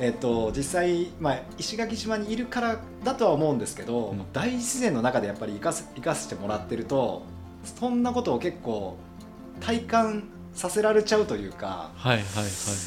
[0.00, 4.22] えっと実際、まあ、石垣島にいるからだとは思うんですけど、うん。
[4.32, 7.22] 大自然の中でやっぱり生かす生かしてもらってると
[7.64, 8.96] そんなことを結構
[9.60, 12.44] 体感させられちゃうというか、はいはいはい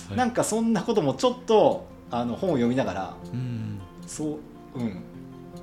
[0.10, 0.18] はい。
[0.18, 3.80] なんかそんなこともちょっとあの本を読みながらうん。
[4.06, 5.02] そう、うん、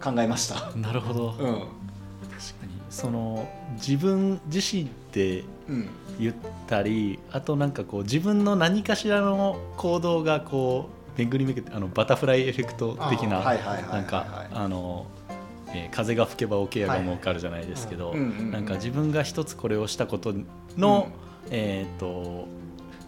[0.02, 0.72] 考えました。
[0.78, 1.34] なるほど、うん。
[1.34, 2.78] 確かに。
[2.90, 6.34] その自分自身でうん言っ
[6.66, 15.06] たりあとなんかこう自分の何かしらの行動がこう巡り巡ってあのバタフライエフェクト的ななんかあの、
[15.68, 20.32] えー風が吹けば桶屋が儲かるじゃないですけど、うんうんうんなんか自分が一つこれをしたこと
[20.78, 21.08] の、
[21.50, 22.46] えっ、と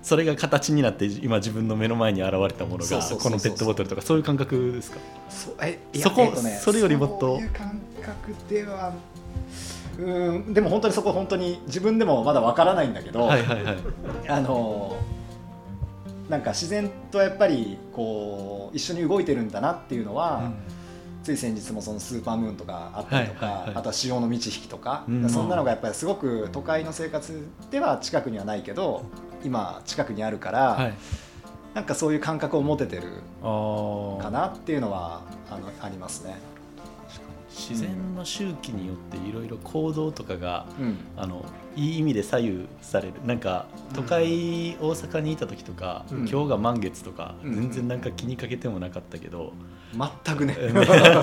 [0.03, 4.99] それが形になって今自分の目の前に現れたものがこのペットボトルとかそういう感覚ですか？
[5.29, 7.37] そえそこえっとねそれよりもっと。
[7.37, 8.95] そういう感覚では
[9.99, 13.77] うんでも本当にそこ本当に自分でもまだわからないんだけど、はいはいはい。
[14.29, 14.97] あの
[16.31, 20.53] なんか自然とやっぱりこう一緒に動いてるんだなっていうのは、
[21.25, 23.77] つい先日もそのスーパームーンとかあったりとか、はいはいはい。
[23.77, 25.29] あとは潮の満ち引きとか、うん。
[25.29, 29.05] そんなのがやっぱりすごく都会の生活では近くにはないけど
[29.45, 30.95] 今近くにあるから、はい。
[31.75, 33.03] なんかそういう感覚を持ててる
[33.43, 36.37] かなっていうのはあのありますね。
[37.51, 40.99] 自然の周期によっていろいろ行動とかがうん。
[41.17, 41.45] あの
[41.77, 43.15] いい意味で左右される。
[43.25, 46.29] なんか都会、大阪にいた時とか、うん。
[46.29, 47.55] 今日が満月とか、うん。
[47.55, 49.53] 全然なんか気にかけてもなかったけど、
[49.93, 50.57] 全くね。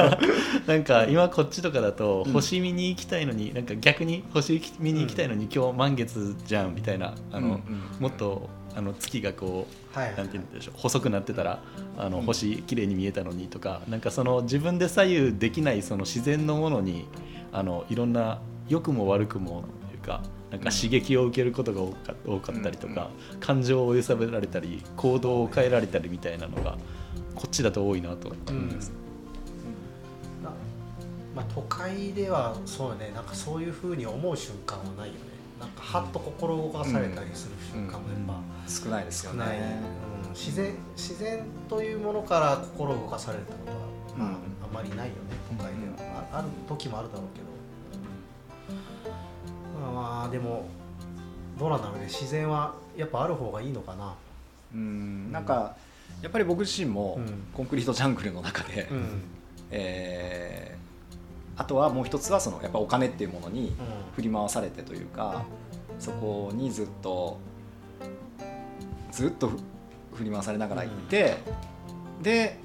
[0.68, 2.34] なんか今こっちとかだとうん。
[2.34, 7.62] 星見に行きたいのに、なんか逆に星見に行きたいのに、今日満月じゃんみたいなあの、うんうん
[8.00, 11.64] もっとあの月がこうはいはいなんて言うんでしょう細くなってたら
[11.98, 12.26] あのうん。
[12.26, 17.08] 星綺麗に見えたのにとかなんかその自分で左右できないその自然のものに
[17.52, 23.10] あのいろんな良くも悪くもというかなんか刺激を受けることが多かったりとか、
[23.42, 26.78] 感情を揺さぶられたり行動を変えられたりみたいなのが
[27.38, 28.92] こっちだと多いなと思います。
[30.44, 30.50] な
[31.36, 35.20] まあ、都会ではそうねなんかそういうふうに思う瞬間はないよね。
[35.60, 39.80] なんかはっと心動かされたりする瞬間もやっぱ少ないですよね。
[40.26, 43.78] うん、自然自然というものから心動かされたことは、
[44.18, 44.34] まあうん。
[44.34, 44.38] あ
[44.74, 45.12] まりないよね
[45.50, 47.46] 都会では、あある時もあるだろうけど、
[49.80, 50.66] まあ、まあでも
[51.60, 52.06] どうなんだろうね。
[52.06, 54.16] 自然はやっぱある方がいいのかな。
[54.74, 55.32] うん。
[55.32, 55.76] なんか
[56.22, 57.44] やっぱり僕自身もうん。
[57.54, 59.22] コンクリートジャングルの中で、うん、うん
[59.72, 60.78] えー
[61.58, 63.76] あとはもう一つはそのやっぱお金っていうものに
[64.16, 65.44] 振り回されてというか
[66.00, 67.40] そこにずっと
[69.12, 69.58] ずっとふ
[70.18, 71.38] 振り回されながら行って、
[72.22, 72.60] で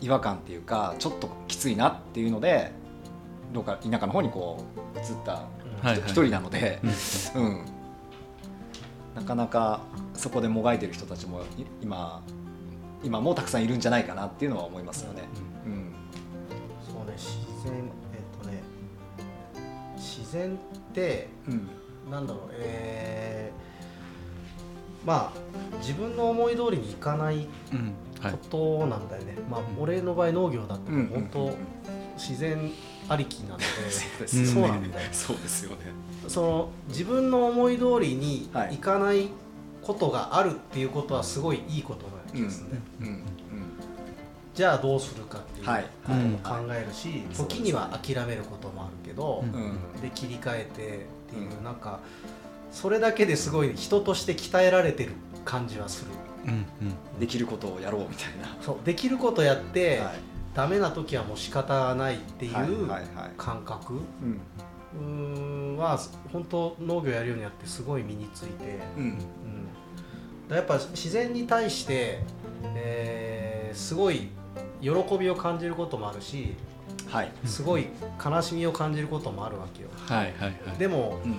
[0.00, 2.72] 違和感っていうかちょっときついなっていうので
[3.52, 5.44] どうか田舎の方にこう移った
[6.06, 6.80] 一人なので、
[7.34, 7.44] うん。
[7.44, 7.64] うん、
[9.14, 9.80] なかなか
[10.14, 12.22] そこでもがいてる人たちもい今
[13.02, 15.22] 今もたくさんいるんじゃないかなっていうのは思いますよね。
[15.66, 15.92] うん。
[16.86, 17.74] そうね自然
[18.12, 18.62] えっとね
[19.96, 21.68] 自然ってうん。
[22.10, 27.92] なんだろうえーまあ自分の思い通りにいかないうん。
[28.20, 28.32] はい。
[28.32, 28.38] こ
[28.82, 31.56] となんだよね、まあ俺の場合農業だってうん本当
[32.16, 32.70] 自然
[33.08, 33.64] ありきなので、
[34.28, 35.78] そうなんだよそうですよね。
[36.28, 38.74] その自分の思い通りにはい。
[38.74, 39.28] いかない
[39.82, 43.22] ことがあるっていうことはすごいいいことな気がするね、うんうん
[44.54, 45.84] じゃあどうするかっていうはい。
[46.04, 52.00] ことも考えるし、そう時には諦めることもあるけど、うんうんで切り替えてっていう、うんなんか
[52.70, 55.12] それだけですごい人として鍛えられてる
[55.46, 56.10] 感じはする。
[56.44, 57.18] うんうん。
[57.18, 58.54] できることをやろうみたいな。
[58.60, 60.14] そうできることやって、はい。
[60.54, 63.30] ダメな時はもう仕方ないっていはいうはいはい。
[63.38, 63.94] 感覚。
[63.94, 64.40] うん。
[64.94, 65.06] うー
[65.74, 65.98] んは
[66.30, 69.02] 本当農業やるようになってすごい身について、うん。
[69.04, 69.24] うん、だ
[70.50, 72.20] やっぱ自然に対して、
[72.74, 74.28] えーすごい
[74.82, 76.54] 喜びを感じることもあるし
[77.08, 77.32] はい。
[77.46, 77.86] すごい
[78.22, 79.88] 悲しみを感じることもあるわけよ。
[80.06, 80.78] はいはいはい。
[80.78, 81.34] でもうん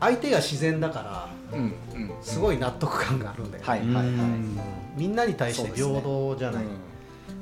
[0.00, 1.74] 相手が自然だからうん。
[1.94, 2.12] うん。
[2.22, 4.04] すごい納得感があるんだよね、はいはいはい。
[4.06, 4.58] うん。
[4.96, 6.70] みんなに対して平等じゃない、うん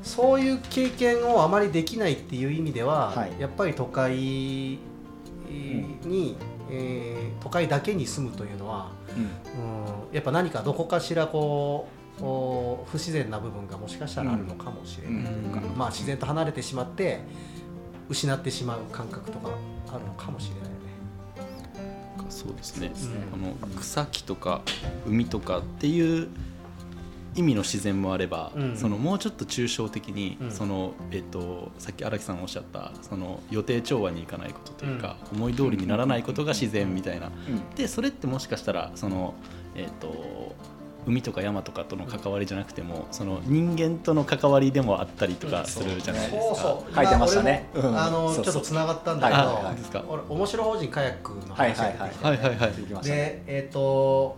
[0.03, 2.15] そういう経験をあまりできない。
[2.15, 4.79] っていう意味では、はいやっぱり都会に、
[6.73, 9.23] えー都会だけに住むというのは、うん。
[9.25, 9.27] う
[10.11, 11.89] ん、やっぱ何かどこかしらこ
[12.21, 15.25] うお不自然な部分がもしかしたらあるのかもしれない。
[15.25, 15.77] というか、うん。
[15.77, 17.21] まあ、自然と離れてしまって
[18.09, 19.51] 失ってしまう感覚とか
[19.93, 20.83] あるのかもしれないよね。
[22.31, 22.93] そうですね、
[23.35, 23.45] うん。
[23.45, 24.63] あの草木とか
[25.07, 26.29] 海とかっていう
[27.35, 28.77] 意味の自然もあれば、うん。
[28.77, 30.51] そのもうちょっと抽象的に、うん。
[30.51, 37.75] そのえっと、さっき荒木さんおっしゃったその予定調和にいかないことというか、思い通りにならないことが自然みたいな、うん。
[37.75, 39.35] でそれってもしかしたらその、
[39.75, 40.55] えっと、
[41.07, 46.55] 海とか山とかとの関わりじゃなくてもその人間との関わりでもあったりとかするじゃないですか。
[46.55, 46.95] そうそう。
[46.95, 47.69] 書いてましたね。
[47.75, 48.45] あのそうそう。
[48.45, 49.65] ちょっとつながったんだけど、はい。
[49.65, 50.33] はい。
[50.33, 52.59] 面白法人カヤックのはい話が出てきて、はいはいはいはい。
[52.59, 54.37] はいできましたねでえっ、と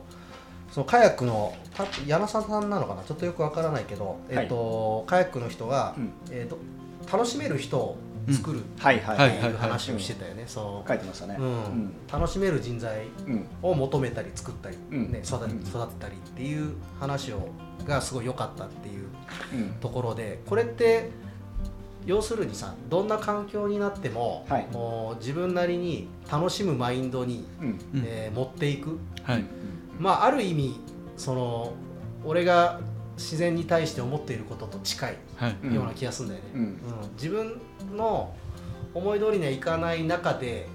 [0.75, 3.05] そのカヤックのた柳沢さんなのかな？
[3.05, 6.13] ちょっとよくわからないけど、えっ、とカヤックの人が、うん。
[6.33, 6.59] えっ、と
[7.17, 7.97] 楽しめる人を
[8.29, 9.53] 作るっはいはいはてい。
[9.53, 11.37] う話をしてたよね、その書いてましたね。
[11.39, 11.93] うん。
[12.13, 15.13] 楽しめる人材うんを求めたり作ったり、うん。
[15.13, 15.61] ね、育てうん。
[15.61, 17.51] 育てたりっていう話を
[17.87, 19.07] がすごい良かったっていう
[19.53, 19.71] うん。
[19.75, 21.09] ところでこれって
[22.05, 24.67] 要するにさどんな環境になっても、はい。
[24.73, 27.65] もう自分なりに楽しむマインドに、う
[28.05, 28.99] えー持っていく。
[29.23, 29.45] はい
[29.99, 30.81] まあある意味
[31.17, 31.73] その
[32.25, 32.81] 俺が
[33.17, 35.57] 自然に対して思っていることと近いはい。
[35.63, 36.61] うんような気がするんだよね、うん。
[36.61, 36.79] うん。
[37.15, 37.61] 自分
[37.97, 38.35] の
[38.93, 40.67] 思い通りにはいかない中で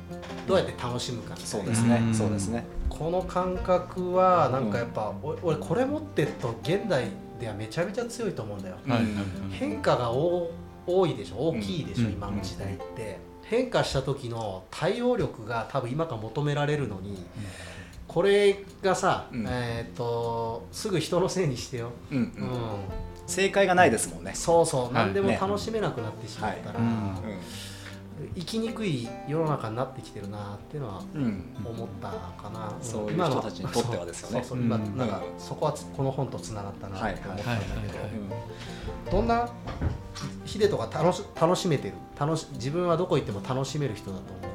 [0.48, 1.36] どうやって楽しむか。
[1.36, 2.02] みたいうですね。
[2.06, 2.14] うん。
[2.14, 2.66] そうですね。
[2.90, 7.08] この感覚はなんかやっぱ、お俺これ持ってると現代
[7.40, 9.00] ではめちゃめちゃ強いと思うんだよ、はい。
[9.00, 9.08] はい。
[9.52, 10.52] 変化が多
[10.86, 11.50] 多いでしょ？
[11.50, 12.14] 大きいでしょ、うん。
[12.14, 17.26] 今の時代って、変化した時の対応力が多分今から求められるのに、
[18.10, 19.46] これがさ、うん。
[19.48, 22.26] えー、とすぐ人のせいにしてよ、うんううん。
[22.26, 22.30] ん
[23.28, 24.34] 正解がないですもんね。
[24.34, 24.84] そうそう。
[24.86, 24.94] はい。
[24.94, 25.38] 何でもね。
[25.40, 26.88] 楽しめなくなってしまったら、はい。
[26.88, 26.96] うん。
[26.96, 27.40] う
[28.36, 31.44] 生きにくい世の中になってきてるなっていうのはんうん。
[31.64, 32.82] 思ったかな、ん。
[32.82, 34.44] そういう今の人たちにとってはですよね。
[34.44, 34.58] そう。
[34.58, 34.80] そう今う。
[34.80, 34.98] ん。
[34.98, 39.48] なんかそこはつこの本とつながったなって思ったんだけど、どんな
[40.46, 41.94] ヒデとか楽し楽しめてる？
[42.20, 44.52] 楽し自分はどこ行っても楽しめる人だと思う？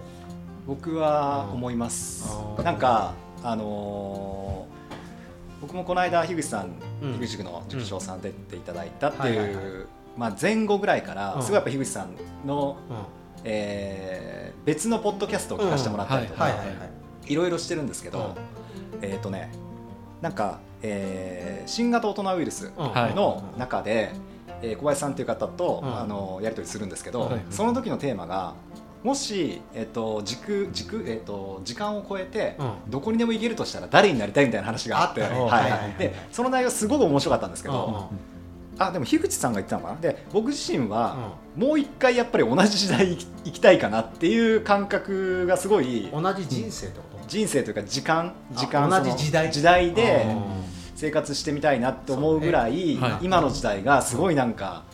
[0.67, 2.37] 僕は思います。
[2.59, 3.15] うんなんか
[3.45, 4.75] あのー
[5.61, 7.13] 僕もこの間樋口さんうん。
[7.15, 9.65] 樋口塾の塾長さん出ていただいたってはいはいはい。
[9.65, 11.43] うまあ前後ぐらいからうん。
[11.43, 12.97] すごいやっぱ樋口さんのうん。
[13.45, 16.55] えー別のポッドキャストを聞かせてもらったりとかは
[17.27, 18.35] いろいろしてるんですけど
[19.03, 19.51] えっとね
[20.23, 24.13] なんかえー新型大人ウイルスの中で、
[24.63, 25.99] えー小林さんという方と、うん。
[25.99, 27.41] あのやり取りするんですけど、はい。
[27.51, 28.55] その時のテーマが
[29.05, 32.91] もし、えっと軸軸えっと時間を超えて、うん。
[32.91, 35.99] どこにでも行けるとしたら誰になりたいみたいな話があってはい。
[36.01, 38.19] でその内容すごく面白かったんですけど、うん
[38.77, 40.01] あでも樋口さんが言ってたのかな？
[40.01, 47.29] で僕自身は、もう一回やっぱり同じ時代行き行きたいかなっていう感覚がすごいうん同じ人生ってこと？
[47.29, 49.53] 人生というか時間あ時間同じ時代。
[49.53, 50.27] 時代で。
[50.27, 50.65] うん。
[50.97, 52.97] 生活してみたいなって思うぐらい。
[53.21, 54.85] 今の時代がすごいなんか、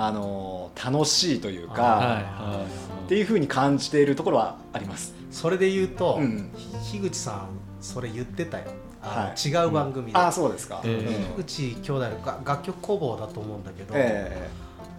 [0.00, 2.64] あのー楽しいというか、はいあはい。
[3.06, 5.14] っていうふうに感じているところはあります。
[5.30, 6.50] それで言うと、うん。
[6.56, 7.48] ひ樋口さん
[7.80, 8.64] それ言ってたよ。
[9.00, 9.48] はい。
[9.48, 10.80] 違う番組で、ああそうですか。
[10.84, 14.50] えー口兄弟のが楽曲工房だと思うんだけど、え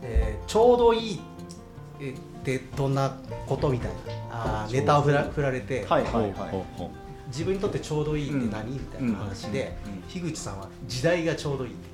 [0.01, 0.39] え。
[0.41, 1.21] ーちょうどいい
[2.01, 3.15] えってどんな
[3.47, 3.95] ことみたいな
[4.31, 6.89] あーネタを振ら振られて、ーはいはいはい。
[7.27, 8.73] 自分にとってちょうどいいって何、うん。
[8.73, 9.93] みたいな話で、うん。
[9.93, 10.01] うん。
[10.09, 11.88] 樋口さんは時代がちょうどいいって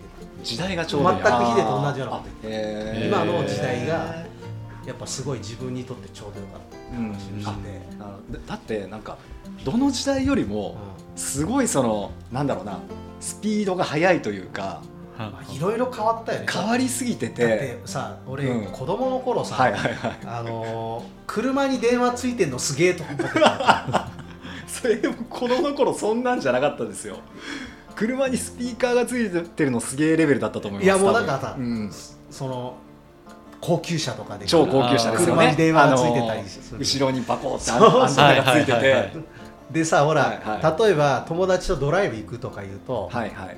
[0.46, 1.16] 時代がちょうどいい。
[1.18, 3.08] 全くヒデと同じようなことあへー。
[3.08, 4.26] 今の時代が言っ
[4.84, 9.18] てやっぱすごい自分にとってちょうどよかったって話をしてて、あのだだってなんか
[9.64, 10.78] どの時代よりも
[11.16, 12.80] すごいそのなんだろうな
[13.20, 14.82] スピードが速いというか
[15.50, 15.60] い。
[15.60, 16.46] ろいろ変わったよね。
[16.52, 17.82] 変わりすぎてだってて。
[17.86, 18.72] さ俺、うん。
[18.72, 20.18] 子供の頃さ、はいはいはい。
[20.26, 24.10] あのー車に電話ついてんのすげえと思ってた。
[24.68, 27.18] それも子供の頃そんなんじゃなかったですよ
[27.96, 31.92] 車にスピーカーがついてるのすげえレベルだったと思いますいやもうなんかさうん。
[32.30, 32.76] その
[33.62, 34.46] 高級車とかで。
[34.46, 35.48] 超高級車ですよね。
[35.48, 36.42] 車に電話がついてたり
[36.78, 37.86] 後ろにバコってアンテ
[38.22, 39.12] ナがついてて。
[39.72, 43.58] でさほら、はいは例えば友達とドライブ行くとか言うと、はいはい。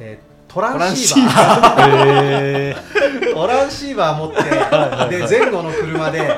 [0.00, 3.34] えートランシーバー。
[3.34, 4.18] トランシーバー。
[4.22, 6.36] 持ってで前後の車で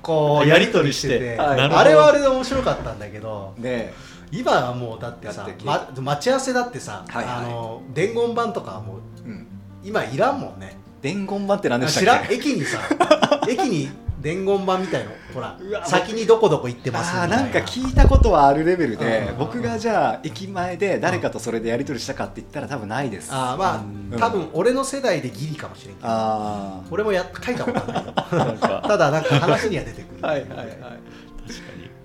[0.00, 1.38] こうやり取りしてて。
[1.38, 3.92] あれはあれで面白かったんだけどーね
[4.32, 7.34] 今はもうだってさま、待ち合わせだってさ、はいはい。
[7.36, 9.46] あの伝言板とかはもううん。
[9.82, 10.76] 今いらんもんね。
[11.02, 12.78] 伝言板って何でした知らんっけ駅にさ
[13.48, 13.90] 駅に
[14.20, 15.10] 伝言版みたいの。
[15.34, 19.38] ほら先にどこどこ行ってますあなんか聞いたことはあるレベルでうん。
[19.38, 23.30] 僕がじゃあ駅前で誰かとそれでやり取りしたかって言ったら多分ないです。
[23.32, 24.14] あーまうん。
[24.14, 26.08] あ多分俺の世代でギリかもしれんけど。
[26.08, 28.04] あ俺もや書いたことない。
[28.06, 28.12] よ
[28.86, 30.22] ただなんか話には出てくる。
[30.22, 30.68] はいはいはい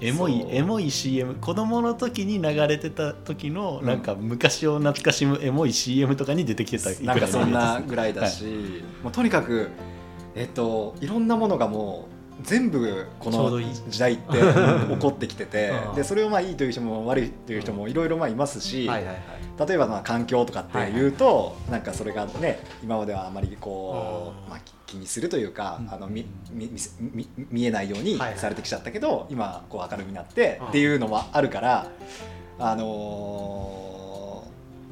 [0.02, 3.86] エモいエモい CM 子供の時に流れてた時のうん。
[3.86, 9.70] なんか昔を懐かしむエモい CM とかに出てきてたなんかそんなぐらいだはし、もうとにかく
[10.36, 12.15] えっといろんなものがもう
[12.46, 14.38] 全部この時代って
[14.94, 15.96] 起こってきててうん。
[15.96, 24.50] でそれをまあいいという人も悪いという人もいろいろまあいますし、例えばまあ環境とかっていうと、なんかそれがね今まではあまりこう、うん。
[24.50, 25.94] まあ、気気にするというか、うん。
[25.94, 26.80] あのみみみ
[27.14, 30.68] み見えないようにされてきちゃったけど、今こう明るみになってうん。
[30.68, 31.88] っていうのもあるから、
[32.60, 33.96] あのー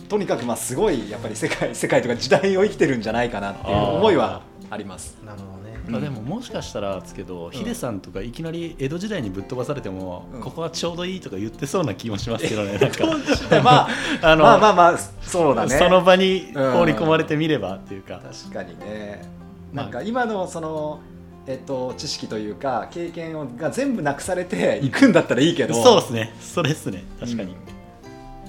[0.10, 5.18] とにかくまあすごいやっぱり世界世界とか時代を生きてるんじゃないかなっていう思いはあります。
[5.26, 5.52] なるほど。
[5.53, 5.53] ね
[5.88, 10.42] まあ、でももしかしたらですけど、ヒデさんとかいきなり江戸時代にぶっ飛ばされても、うん。
[10.42, 12.78] ここはちょうどいいとか言ってそうな気もしますけどね。
[12.80, 13.06] なんか。
[13.62, 13.90] まあ
[14.32, 15.78] あの、まあまあまあそうだね。
[15.78, 19.22] その場に放り込まれてみればっていうか、確かにね。
[19.74, 19.86] まあ。
[19.86, 21.00] なんか今のその、
[21.48, 26.36] えっと、知識というか経験をが全部なくされていくんだったらいいけど、そうですね。
[26.40, 27.04] それですね。
[27.20, 27.58] 確かに、うん。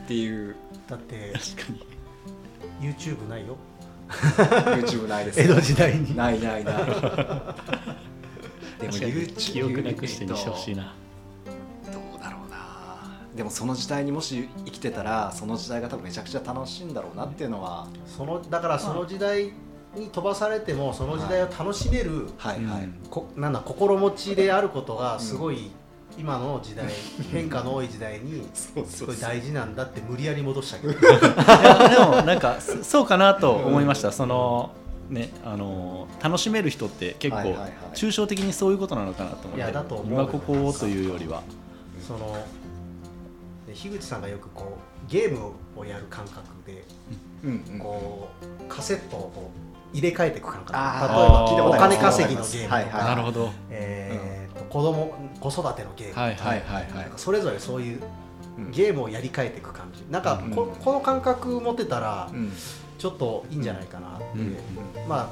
[0.04, 0.54] っていう。
[0.88, 1.72] だって確か
[2.80, 3.56] に YouTube ないよ
[4.14, 6.16] YouTube ないです江戸時代に。
[6.16, 6.74] ないないない。
[6.84, 6.92] で
[8.88, 10.94] も YouTube 記憶なくしてにしてほしいな。
[11.86, 13.18] どうだろうな。
[13.34, 17.86] でもその時代にもし生きてたらその時代が多分めちゃくちゃ楽しいんだろうなっていうのは。
[18.06, 19.52] そのだからその時代
[19.94, 25.70] に飛ばされてもその時代を楽しめる、はいはい、うんこなんだ心持ちであることがすごい、
[26.16, 26.86] 今の時代
[27.32, 28.72] 変化の多い時代に す
[29.04, 30.92] ごい大事なんだって無理やり戻したけど。
[30.98, 34.70] でもなんか そそうかなと思いました、その
[35.10, 37.72] ねあの楽しめる人って結構はいはいはい。
[37.94, 41.42] 抽象的にそういうことなのかなと思って、いやだと思う今ここというよりは。
[42.06, 42.36] その
[43.66, 46.84] で樋口さんがよくこうゲームをやる感覚で
[47.42, 47.64] うん。
[47.72, 49.50] うんこうカセットをこ
[49.92, 50.72] う入れ替えていく感覚。
[50.72, 53.04] 例えばお金稼ぎのゲームとか、はいはい。
[53.04, 53.50] なるほど。
[53.70, 58.00] えーと子供子育てのゲームとか、はいはいはいそれぞれそういう
[58.58, 58.70] うん。
[58.70, 60.04] ゲームをやり替えていく感じ。
[60.10, 60.74] なんかこ,、うん。
[60.76, 62.52] この感覚持ってたらうん。
[62.98, 64.42] ちょっといいんじゃないかなって、う。
[64.42, 64.56] ん
[65.08, 65.28] まあ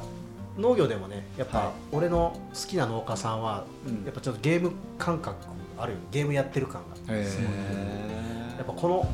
[0.60, 1.62] 農業でもねやっはい。
[1.62, 4.04] ぱ俺の好きな農家さんはうん。
[4.04, 5.36] やっぱちょっとゲーム感覚
[5.78, 5.98] あるよ。
[6.10, 7.14] ゲームやってる感が。
[7.16, 8.56] へすごいー。
[8.58, 9.08] やっぱこの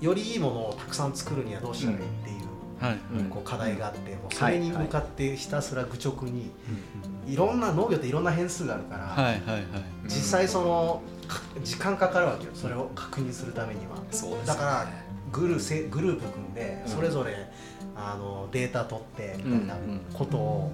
[0.00, 3.24] よりいいものをたくさん作るにはどうしたらいいっていう,、はい、うん。
[3.26, 6.50] こう課題があってもうそれに向かってひたすら愚直に、
[7.04, 9.64] うんいろんな農業っていろんな変数があるから、はいはいはい。
[10.04, 13.96] 実際そのか時間かかるわけよそれを確認するためには。
[14.10, 14.46] そうですね。
[14.46, 14.88] だから
[15.32, 16.92] グルせグループ組んでうん。
[16.92, 17.48] それぞれ、
[17.94, 20.72] あのデータ取ってみたいなうんうんことを、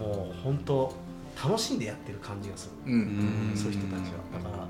[0.00, 0.94] もう本当
[1.42, 3.00] 楽しんでやってる感じがする、うん。
[3.00, 3.56] うん。
[3.56, 4.42] そういう人たちは。
[4.42, 4.66] だから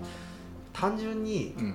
[0.72, 1.74] 単純にうん。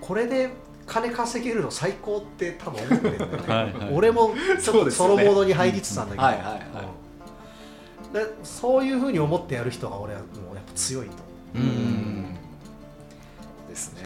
[0.00, 0.50] これで
[0.86, 3.94] 金稼げるの最高って多分思ってるんだよねはいはい。
[3.94, 7.00] 俺もちょっとそのモードに入りりつつなんだけど、
[8.12, 11.12] でそういうふうに思ってやる人が俺はもうやっぱ強いと。
[11.54, 12.34] うん。
[13.68, 14.02] ですね。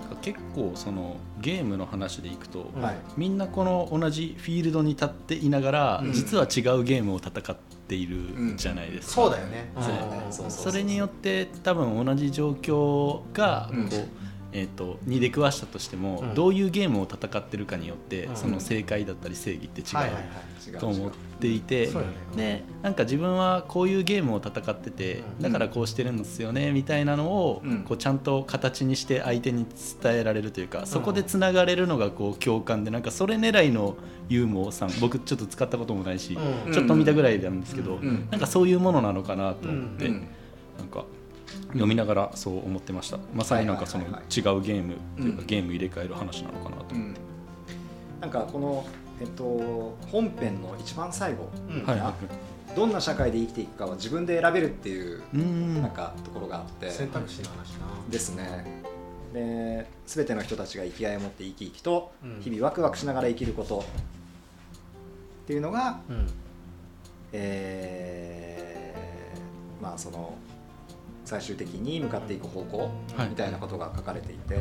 [0.00, 2.96] なんか結構そのゲームの話でいくと、うんはい。
[3.16, 6.12] みんなこの同じフィールドに立っていながら、うん。
[6.12, 7.56] 実は違うゲームを戦っ
[7.88, 9.30] ているじゃないですか、そう
[10.28, 10.32] ん。
[10.32, 14.25] そうそうそれによって多分同じ状況がこう、うん
[14.58, 16.34] えー、とに出くわしたとしても、うん。
[16.34, 18.36] どういうゲームを戦ってるかによって、うん。
[18.36, 19.84] その正解だったり正義って違
[20.74, 21.92] うと思っていて、ね。
[22.34, 25.42] でなんか自分はこういうゲームを戦ってて、うん。
[25.42, 27.82] だからこうしてるんですよねみたいなのを、うん。
[27.82, 29.66] こうちゃんと形にして相手に
[30.02, 33.98] 伝えられるというか、そこでつながれるのがこう共感でなんかそれ狙いの
[34.30, 36.72] ユーモアさん僕ちょっと使ったこともないし、うん。
[36.72, 38.26] ちょっと見たぐらいなんですけど、うん。
[38.30, 40.26] なんかそういうものなのかなと思って、うん。
[40.78, 41.04] なんか
[41.68, 43.18] 読みながらそう思ってました。
[43.34, 45.46] まさになんかその違うゲームというか、うん。
[45.46, 47.14] ゲーム入れ替える話なのかなと、うん。
[48.20, 48.86] なんかこの
[49.20, 51.86] えっと本編の一番最後うん。
[51.86, 52.74] はいはい。
[52.74, 55.22] どんな社会で生きていくかは自分で選べるっていう
[55.80, 56.90] なんかところがあって。
[56.90, 57.86] 選択肢の話な。
[58.10, 58.82] ですね。
[59.32, 62.40] で全ての人たちが生きがいを持って生き生きとうん。
[62.40, 63.80] 日々ワクワクしながら生きること。
[63.80, 63.82] っ
[65.46, 66.26] ていうのが、うん。
[67.32, 68.76] えー
[69.82, 70.34] まあその
[71.26, 73.28] 最終的に向かっていく方向はい。
[73.28, 74.58] みたいなことが書かれていて、う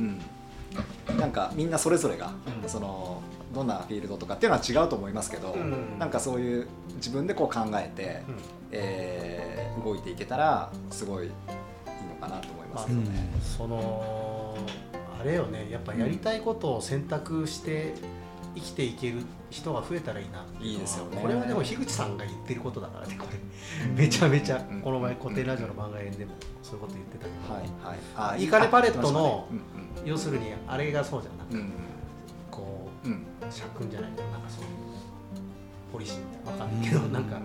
[0.00, 0.20] んうん
[1.10, 1.18] うん。
[1.18, 2.68] なんかみんなそれぞれが、うん。
[2.68, 3.20] その
[3.52, 5.98] どんなフィールドとかっていうのは違うと思いますけど、うん。
[5.98, 8.36] なんかそういう自分でこう考えて、うん。
[8.70, 9.52] えー
[9.82, 13.30] 動いていけたらすごいいいのかなと思いますけどね。
[13.40, 14.56] その
[15.20, 15.68] あれよね。
[15.70, 17.94] やっぱやりたいことを選択して
[18.54, 19.18] 生きていける
[19.50, 21.18] 人が増えたらいいないいですよね。
[21.20, 23.38] これはでも樋口さんが言ってることだからねこれ。
[23.96, 24.80] めちゃめちゃ、うん。
[24.80, 26.32] この前固定ラジオの番外編でも
[26.62, 27.98] そういうこと言ってたけど、はいはい。
[28.16, 31.38] あイカレパレットのうん要するにあれがそうじゃん。
[31.38, 31.72] なんかうんうん。
[32.50, 33.24] こううん。
[33.50, 34.70] 社訓じゃないけどなんかそういう
[35.92, 37.40] ポリシーみたいなわかんないけど、なんか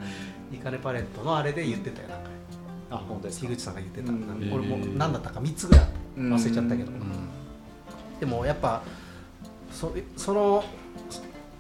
[0.54, 2.30] イカレパレットのあれで言ってたよなんか。
[2.90, 3.48] あ本当ですか？
[3.48, 4.20] 樋口さんが言ってた、うん。
[4.50, 5.86] これも何だったか3つぐらい
[6.18, 7.02] 忘れちゃったけど、うん。
[8.20, 8.82] でもやっぱ
[9.72, 10.64] そその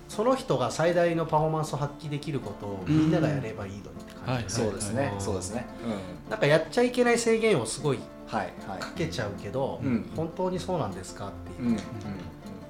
[0.10, 5.14] その人が最大のパフォーマンスを発揮できることをみんながやればいいのにって感じ、うんそうですね。
[5.16, 5.66] んそうですね。
[5.84, 6.32] うん。
[6.32, 8.80] なんかやっちゃいけない制限をすごいはいはい。
[8.80, 10.10] かけちゃうけど、うん。
[10.16, 11.74] 本当にそうなんですかっていう、うん。
[11.74, 11.80] うん。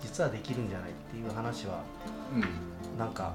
[0.01, 1.84] 実はできるんじゃないっていう話は
[2.36, 2.99] うん。
[2.99, 3.34] なんか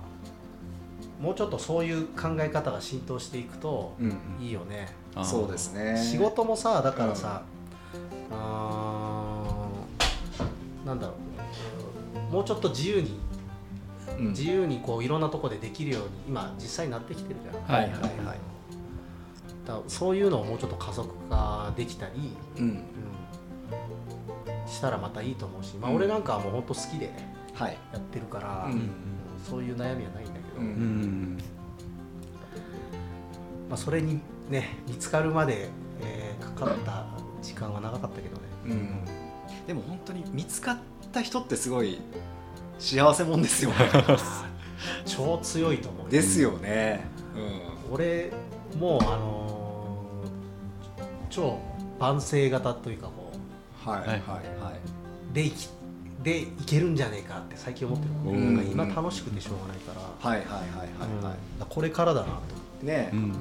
[1.21, 4.19] もうちょっとそういう考え方が浸透していくとうん。
[4.45, 4.89] いいよね、
[5.23, 5.97] そうですね。
[5.97, 7.43] 仕事もさだからさ、
[8.31, 11.32] あーなんだろう
[12.33, 13.21] もうちょっと自由に
[14.19, 14.29] うん。
[14.31, 18.39] 自由にこういろんなとこでできるように今実際になってきてるじゃん、はいはいはい。
[19.67, 22.13] だそういうのをもうちょっと加速化できたり、
[22.59, 22.65] うん。
[22.65, 22.83] うん。
[24.67, 25.97] したらまたいいと思うし、まあ、うん。
[25.99, 27.13] 俺なんかはもう本当好きで
[27.55, 27.77] はい。
[27.93, 28.91] やってるから、うんうん
[29.49, 31.39] そういう悩みはないんだけど、うんうん。
[33.69, 35.69] まあ、それにね見つかるまで、
[36.01, 37.07] えーかかった
[37.43, 39.05] 時間は長かったけどね、うん。
[39.67, 40.79] でも本当に見つかっ
[41.13, 41.99] た人ってすごい
[42.79, 43.77] 幸せもんですよね。
[45.07, 46.11] 超強いと思うよ。
[46.11, 47.05] ですよね。
[47.91, 48.33] う俺
[48.79, 51.59] もうあのー超
[51.99, 53.33] 万世型というかこ
[53.89, 54.21] んはいはいはい。
[54.21, 54.75] はい
[55.31, 55.69] うでいき
[56.23, 58.55] でいけるんじゃねえかって最近思ってる、うん。
[58.75, 59.93] なんか今楽しくてしょうがないか
[60.23, 61.25] ら,、はいはいはいうんはい。
[61.25, 63.33] はだからこれからだなといねうんうん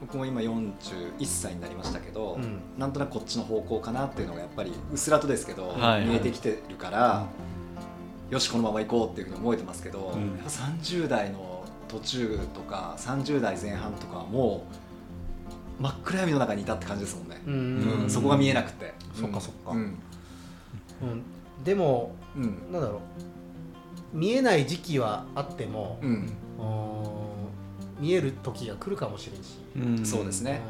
[0.00, 2.60] 僕も今41歳になりましたけど、うん。
[2.78, 6.06] なんとなくこっちの方向かなっていうのがやっぱりうっすらとですけど、はい。
[6.06, 7.26] 見えてきてるから、
[8.30, 10.36] よしこのまま行こうっていうふうに思えてますけど、うん。
[10.36, 14.64] やっぱ30代の途中とか30代前半とかはも
[15.78, 18.02] う真っ暗闇の中にいたって感じですもんね、うん。
[18.02, 18.10] うん。
[18.10, 18.94] そこが見えなくて。
[19.14, 19.72] そっかそっか。
[19.72, 19.78] うん。
[19.78, 19.96] うん
[21.64, 22.72] でもうん。
[22.72, 23.02] なんだろ
[24.14, 24.16] う。
[24.16, 26.30] 見えない時期はあっても、うん。
[28.00, 30.04] 見える時が来るかもしれんしうん。
[30.04, 30.60] そうですね。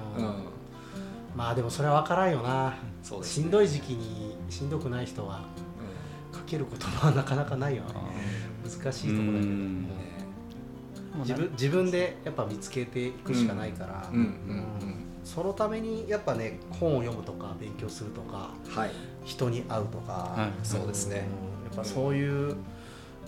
[1.35, 2.77] まあでもそれは分からんよな、ね。
[3.23, 5.45] しんどい時期にしんどくない人は
[6.33, 7.91] かける言葉はなかなかないよね。
[8.65, 9.89] 難しいところだけど、うん。
[9.89, 9.95] ね。
[11.17, 14.11] 自分自分でやっぱ見つけていくしかないから、
[15.25, 18.91] そのためにやっぱね本を読むとか勉強するとかうんはい。
[19.25, 20.67] 人に会うとか、はい。
[20.67, 21.29] そうですね。
[21.63, 21.65] うん。
[21.67, 22.57] やっぱそういうう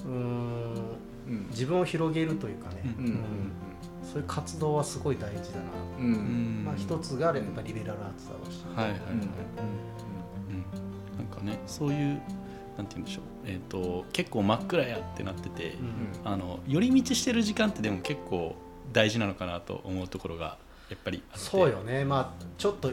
[0.06, 0.74] ーん
[1.28, 1.46] うん。
[1.50, 3.04] 自分を広げるというかね、うん。
[3.04, 3.12] うん
[4.02, 5.64] そういう活動はすごい大事だな、
[5.98, 6.04] うん。
[6.04, 6.62] うん。
[6.64, 8.90] まあ、一つがやっぱリベラルアーツだろうし、はいはい。
[8.92, 9.24] はい、うんうん。
[11.18, 12.20] なんかねそういう
[12.76, 16.30] なんて言うんでしょう、えー、と結構真っ暗やってなってて、うん。
[16.30, 18.56] あの寄り道してる時間ってでも結構
[18.92, 20.58] 大事なのかなと思うところが
[20.90, 21.46] やっぱりあって。
[21.46, 22.04] そうよね。
[22.04, 22.92] まあちょっとん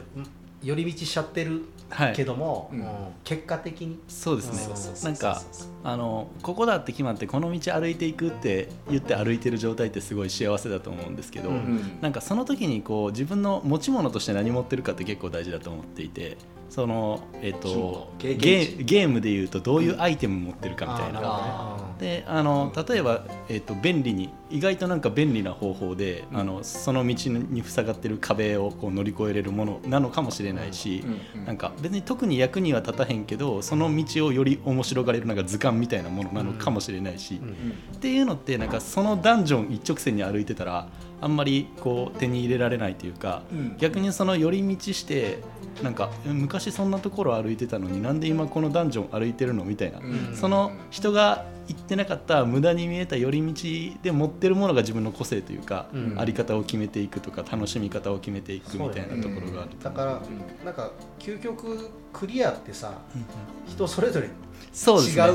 [0.61, 2.79] 寄り道しちゃってるはいけども、うん。
[2.79, 2.85] うん。
[3.23, 3.99] 結果的に。
[4.07, 4.57] そうですね。
[4.59, 5.41] そうそうそうなんか
[5.83, 11.97] あのここだって決まってこの道歩いていくって言って歩いてる状態ってすごい幸せだと思うんですけど、うんうん。
[12.01, 16.37] なんかその時にこう自分の持ち物として何持ってるかって結構大事だと思っていて
[16.69, 21.88] その、えっとゲームでいうとどういうアイテム持ってるかみたいな。
[21.99, 26.37] あであの例えば、えっと便利に意外となんか便利な方法で、うん。
[26.39, 37.49] あのその道に塞がってる壁をこう乗り越えれるものなのかもしれないし、うんなんか別に特に役には立たへんけどその道をより面白がれるなんか図鑑みたいなものなのかもしれないし、ーうん。
[37.95, 40.87] っていうのってなんかそのダンジョン一直線に歩いてたら
[41.21, 43.77] あんまりこう手に入れられないというか、うん。
[43.77, 45.39] 逆にその寄り道して
[45.83, 50.35] なんかえ昔そんなところ歩いてたのになんで今このダンジョン歩いてるのみたいな、うん。
[50.35, 56.15] その人が行ってなかった無駄に見えた寄り道で持ってるものが自分の個性というか、うん。
[56.19, 60.15] あり方を決めていくとか楽しみ方を決めていくみたいなところがあるとだからう
[60.63, 63.27] んなんか究極クリアってさうんうん
[63.67, 64.29] 人それぞれ違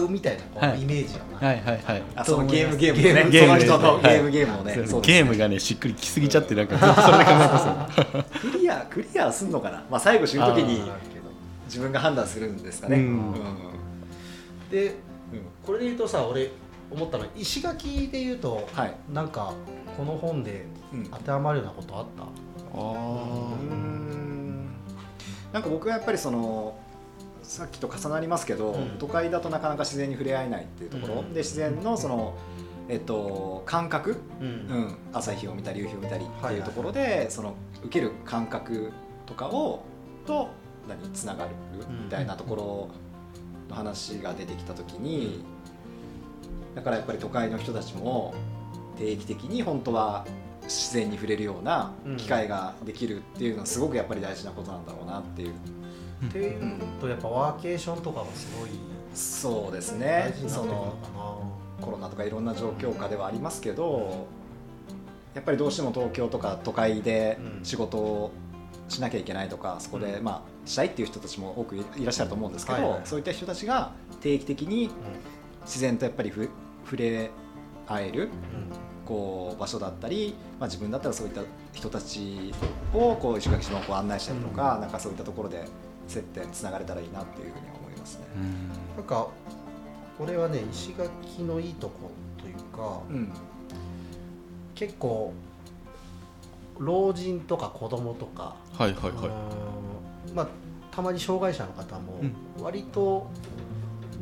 [0.04, 0.82] うみたいなこうはい。
[0.82, 2.02] イメージやな、はいはいはい。
[2.16, 3.30] あそのゲームゲゲームね。
[3.30, 4.18] ゲームその人のゲはい。
[4.18, 4.74] ームゲームをね。
[4.74, 8.50] ゲームがねしっくりきすぎちゃってなんかそれで考えてますよ。
[8.52, 9.84] クリアクリアすんのかな？
[9.90, 10.82] まあ最後死ぬ時に
[11.66, 12.96] 自分が判断するんですかね。
[12.96, 13.34] ううんん
[14.70, 14.94] でうん
[15.66, 16.50] これで言うとさ俺
[16.90, 18.94] 思ったのは石垣で言うとはい。
[19.12, 19.54] なんか
[19.96, 21.04] この本でうん。
[21.10, 22.22] 当てはまるようなことあった？
[22.22, 22.26] あ
[22.76, 24.68] うん
[25.52, 26.78] なんか僕はやっぱりその
[27.42, 28.98] さっきと重なりますけど、うん。
[28.98, 31.32] 都会だとなかなか自然に触れ合えないっていうところ、うん。
[31.34, 32.36] で自然のその、
[32.88, 34.46] えっと、感覚、うん。
[34.46, 36.56] うん、朝日を見たり夕日を見たりってはいはい。
[36.56, 37.54] いうところで、その
[37.84, 38.92] 受ける感覚
[39.26, 39.84] とかを
[40.26, 40.48] と
[40.88, 41.12] 何？
[41.12, 41.50] つながる
[42.02, 42.90] みたいなところ
[43.68, 45.44] の話が出てきた時に、
[46.74, 48.34] だからやっぱり都会の人たちも
[48.98, 50.26] 定期的に本当は
[50.62, 55.52] 自然に触れるような機会ができるっていうのはすごくやっぱり大事なことなんだろうなっていう。
[56.24, 58.70] っていうとやっぱワーケーションとかもすごい
[59.12, 60.94] そうです大ねその
[61.80, 64.26] コロナとかいろんな状況下ではありますけど
[65.34, 67.64] やっぱりどうしても東京とか都会でうん。
[67.64, 68.30] 仕事を
[68.88, 70.24] しなきゃいけないとかそこで、うん。
[70.24, 74.92] まあ、したいっていう人たちも多くいらっしゃると思うんですけど、そういった人たちが定期的にな
[75.64, 76.48] 自然とやっぱりふ
[76.84, 77.30] 触れ
[77.86, 78.28] 合えるうん。
[78.28, 78.30] うん
[79.04, 81.42] こう場所だったり、まあ、自分だったらそういった
[81.74, 82.54] 人たち
[82.94, 84.80] をこう石垣島をこう案内したりとか、うん。
[84.80, 85.66] なんかそういったところで
[86.08, 88.24] 接点つながれたらいいなっていうふうに思いますね。
[88.96, 89.28] なんか
[90.18, 93.30] これはね石垣のいいとこというかうん。
[94.74, 95.34] 結構
[96.78, 100.34] 老人とか子供とか、はいはいうはい。
[100.34, 100.48] まあ
[100.90, 102.20] たまに障害者の方も
[102.58, 103.28] 割と、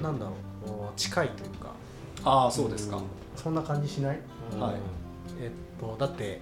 [0.01, 1.62] なんだろう近いというか
[2.25, 2.97] ああそうですか。
[2.97, 3.03] ん
[3.37, 4.21] そんな感じしない、
[4.55, 4.61] うん。
[4.61, 4.75] はい。
[5.41, 5.51] えっ
[5.81, 6.41] とだって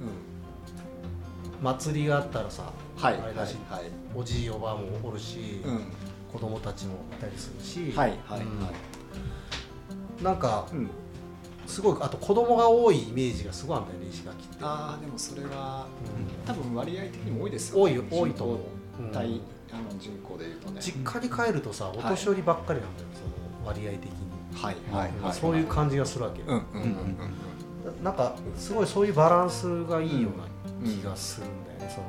[0.00, 1.64] うん。
[1.64, 3.14] 祭りがあったらさ、はい。
[3.14, 3.82] はいあれだしはい
[4.14, 5.92] おじいおばあもおるし、うん。
[6.32, 8.40] 子供たちもいたりするし、はいはいはい。
[10.18, 10.24] うん。
[10.24, 10.90] なんかうん。
[11.66, 16.44] すごいあと子供が多いイメージがすごいあるんだよね石垣って、ああでもそれはうん。
[16.44, 18.58] 多分割合的にも多いですよ多い多いと思う、
[19.02, 19.12] うん。
[19.12, 19.40] 対
[19.72, 20.80] あの人口でいうとね。
[20.80, 23.22] 実家に帰るとさお年寄りばっかりなんだよ、そ
[23.62, 24.19] の割合的に、
[24.54, 27.16] はいはいはいそういう感じがするわけよ、うんうんうん
[28.04, 32.06] なんかすごいそういうバランスがいいような気がするんだよね、その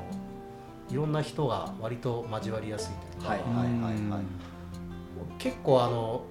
[0.89, 4.24] いろんな人が割と交わりやすいというか、はいはいはいはい。
[5.39, 6.24] 結構あの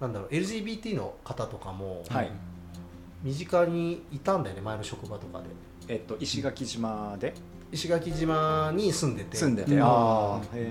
[0.00, 2.30] なんだろう LGBT の方とかもはい。
[3.22, 5.46] 身近にいたんだよね前の職場とかで。
[5.88, 7.34] えっと石垣島で
[7.72, 9.36] 石垣島に住んでて。
[9.36, 9.82] 住んでて、うん。
[9.82, 9.86] あ
[10.36, 10.68] あへ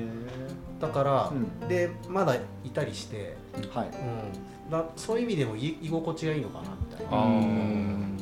[0.79, 1.67] だから、うん。
[1.67, 3.87] でまだいたりして、えはい。
[3.87, 7.11] うん、だそういう意味でもい居心地がいいのかなみたいな。
[7.11, 7.27] あー。
[7.27, 8.17] うん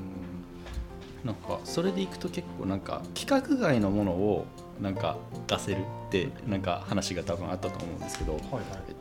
[1.23, 4.45] なんかそれでいくと結構なんか規格外のものを
[4.82, 5.17] なんか
[5.47, 8.63] 出せるってなんか話が多分あったと思うんですけど、はいはい。
[8.88, 8.95] えっ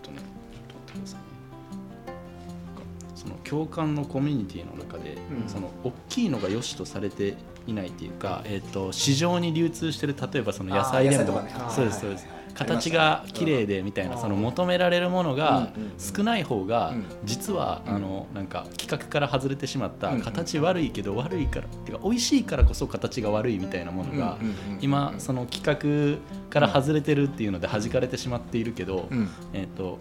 [3.49, 5.49] 共感のコミュニティの中で、うん。
[5.49, 7.37] その大きいのが良しとされて
[7.67, 11.25] いないっていうか、えっと市場に流通してる例えばその野菜でも
[11.71, 14.21] そうですそうです、はいはいはい形が綺麗でみたいな、うん。
[14.21, 17.05] その求められるものが少ない方が、うん。
[17.25, 17.95] 実は、うん。
[17.95, 24.39] あのなんか企画から外れてしまった、形悪いけど悪いからっていうか美味しいからこそ形が悪いみたいなものが、
[24.81, 29.29] 今その企画から外れてるっていうので弾かれてしまっているけど、うん。
[29.53, 29.99] えー、と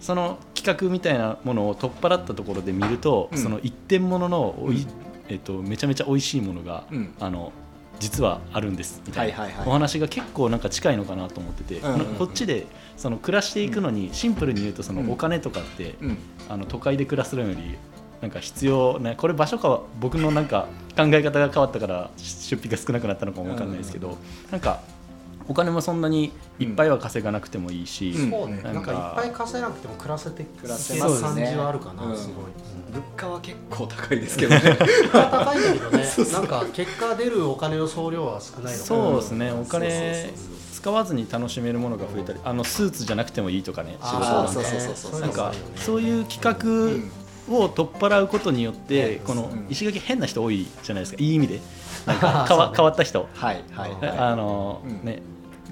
[0.00, 3.38] その企画みたいなものを取っ払ったところで見ると、うん。
[3.38, 4.86] その一点物のおい、うん。
[5.28, 7.14] えー、とめちゃめちゃ美味しいものが、うん。
[7.20, 7.52] あの
[7.98, 9.68] 実はあるんですみたいな、はいはいはい。
[9.68, 11.80] お話が結構なんか近いのかなと思ってて、
[12.18, 16.18] こっちでその暮らしていくのにシンプルに言うとそのお金とかって、うん。
[16.48, 17.76] あの都会で暮らすのより
[18.22, 24.18] なんか必要ねこれ場所かは僕のなんか考え方が変わったから出費が少なくなったのかもわかんないですけど、
[24.50, 24.80] なんか
[25.50, 26.30] お金もそんなに
[26.60, 28.30] いっぱいは稼がなくてもいいし、うん。
[28.30, 31.42] そうね、なんんかいっぱい稼いなくても暮らせて暮らせますね。
[31.42, 32.34] 感じはあるかな、うんすごい、
[32.92, 34.60] 物価は結構高いですけどね。
[35.10, 36.04] 高いんだけどね。
[36.32, 38.78] なんか結果出るお金の総量は少ないのかな。
[38.78, 40.32] そうですね、うんお金
[40.72, 45.20] 使わずに楽しめるものが増えたりあのスーツじゃなくてもいいとかね仕事なんかそうそうそうそう。
[45.20, 49.24] なんかそそういう企画を取っ払うことによって、うん。
[49.24, 49.66] このうん。
[49.68, 51.18] 石垣変な人多いじゃないですか。
[51.20, 51.60] いい意味で。
[52.06, 54.18] なんか 変わ変わった人、はいはいはい。
[54.18, 55.04] あのうん。
[55.04, 55.22] ね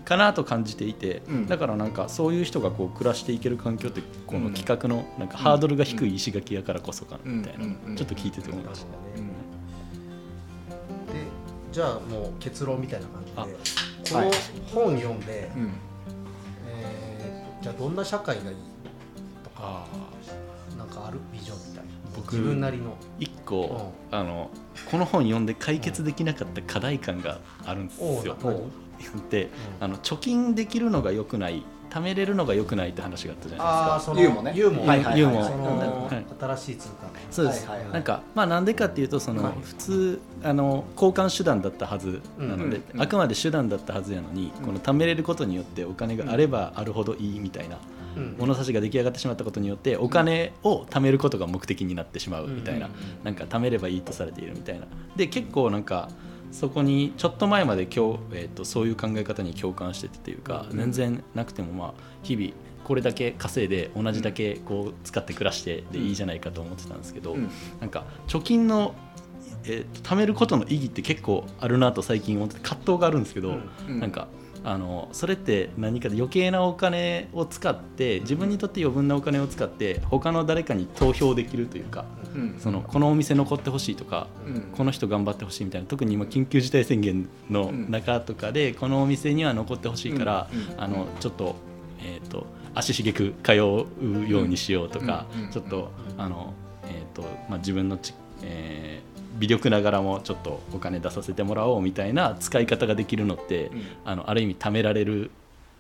[0.09, 1.47] かなと感じていて、うん。
[1.47, 7.79] だからなんかそういう人がこう暮らしていける環境ってこうんの企画のなんかハードルが低い石垣やからこそかなみたいな、うん。
[7.89, 7.97] うん。
[7.97, 8.87] ちょっと聞いてて思いました、
[9.17, 9.27] うん。
[11.13, 11.25] で
[11.71, 14.31] じゃあもう結論みたいな感じではい
[14.73, 15.73] この本読んで、うん。
[16.69, 18.57] えーじゃあどんな社会がいい
[19.43, 19.87] とかあ
[20.79, 21.19] なんかある？
[21.33, 21.91] ビジョンみたいな。
[22.15, 22.97] 僕自分なりの。
[23.19, 24.51] 一個、あの
[24.91, 28.37] この本読んで解決できなかった課題感があるんですよ。
[28.43, 28.69] お
[29.07, 34.21] うおうであの貯金できるのが良くない貯めれるのが良くないって話があったじゃないですか。
[34.21, 34.53] ユーモね。
[34.55, 35.35] ユーモはいはいはい。
[35.35, 35.43] モ。
[35.43, 36.77] そのはい新しい。
[36.77, 37.95] 通貨そうです、はいはいはい。
[37.95, 39.55] なんかまあなんでかっていうとその、はい。
[39.63, 44.67] 普通あの交換手段だったはずなので、あくまで手段だったはずやのに、うん。
[44.67, 47.79] この貯めれることによってお金があればあるほどいいみたいな
[48.17, 48.37] うん。
[48.39, 52.93] 物差しが出来上がってしまったことによってお金を貯めることが目的になってしまうみたいな、うん。
[53.25, 54.87] なんか貯めればいいとされているみたいな。
[55.17, 56.11] で結構なんか
[56.51, 60.77] そこにちょっと前まで今日、えー、とそういう考え方に共感しててっていうか、うん。
[60.77, 62.53] 全然なくてもまあ日々
[62.85, 67.51] これだけ稼いで同じだけこう使って暮らしてでいいじゃないかと思ってたんですけど、うん。
[67.81, 68.95] なんか貯金の、
[69.65, 74.01] えーと貯めることの意義って結構あるなと最近思ってて葛藤があるんですけど、うん。
[74.01, 74.29] なんか
[74.69, 82.05] あのそれって何か余計なお金を使って自分にとって余分なお金を使って他の誰かに投票できるというか、
[82.35, 91.57] うん、そのこのお店残ってほしいとか、うん、この人頑張ってほしいみたいな特に今緊急事態宣言の中とかで、このお店には残ってほしいから、あのちょっと,、
[92.03, 96.53] えーと、足しげく通うようにしようとか、ちょっとあの、
[96.85, 98.13] えーとまあ、自分のち、
[98.43, 105.31] えー微力ながらもちょっとお金出させてもらおうみたいな使い方ができるのって、うん、あのある意味貯められる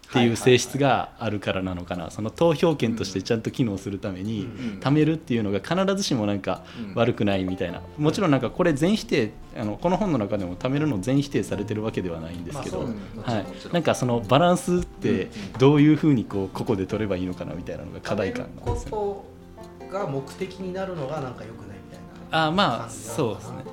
[0.09, 4.49] っていう性質があるからなのかな、その投票権としてちゃんと機能するために
[4.81, 7.83] 貯めるっていうのが必ずしもなんか悪くないみたいな。
[7.99, 12.89] もちろんなんかこれ全否定あのこの本の中でも貯めるの全否定されてるわけではないんですけど、
[13.23, 15.29] はい、なんかそのバランスって
[15.59, 19.25] どういうふうにこうここで取ればいいのかなみたいなのが課題感なんですよ、
[19.81, 21.78] ね、が目的になるのがなんかよくない
[22.31, 23.65] あまあそうですね。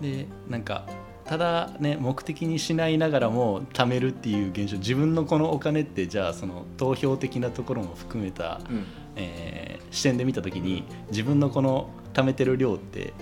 [0.00, 0.86] でなんか
[1.24, 8.84] ただね目的にしないながらも貯めるっていう現象自分のこのお金ってじゃあその投票的なところも含めた、うん、
[9.16, 13.12] えー、視点で見た時に自分のこの貯めてる量って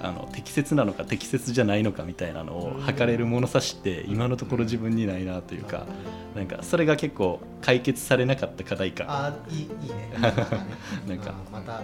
[0.00, 5.86] あの適切なのか適切じゃないのかみたいなのを測れる物差しって今のところ自分にないなというか
[6.34, 9.06] なんかそれが結構解決されなかった課題感。
[9.08, 10.10] あいいいいね。
[11.06, 11.80] なんか また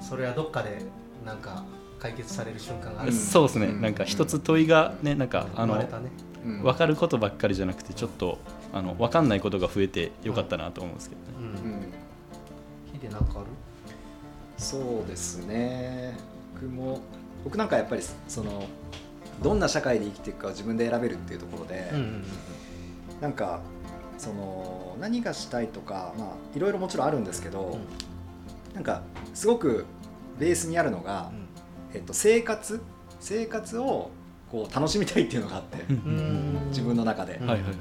[0.00, 0.78] それはどっかで
[1.24, 1.64] なんか
[1.98, 5.88] 解決される瞬間がある、そうですね、なんか一つ問いがねなんかあの、ね、
[6.62, 8.38] 分かることばっかりじゃなくてちょっと
[8.72, 11.24] あの分かんないことが増えてよかったなと思うんですけどね。
[13.10, 13.46] なんかある？
[14.56, 16.16] そうですね。
[16.54, 17.00] 僕も
[17.44, 18.66] 僕なんかやっぱりその
[19.42, 22.24] どんな社会で生きていくかを自分で選べるっていうところで、うんうんうん、
[23.20, 23.60] なんか
[24.16, 27.78] その何がしたいとかまあいろいろもちろんあるんですけど、
[28.70, 29.02] うん、なんか
[29.34, 29.84] すごく
[30.38, 31.44] ベースにあるのが、うん。
[31.94, 32.80] えっと、生活
[33.20, 34.10] 生活を
[34.50, 35.78] こう楽しみたいっていうのがあって
[36.68, 37.38] 自分の中で。
[37.38, 37.72] はいはいはい。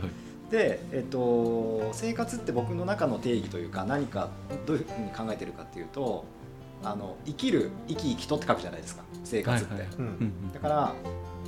[0.52, 4.30] で、えっと、生活って僕の中の定義というか何か
[4.66, 6.26] どういうふうに考えてるかっていうと
[6.84, 10.54] あの生きる生き生きとって書くじゃないですか生活って、はいはい。
[10.54, 10.94] だから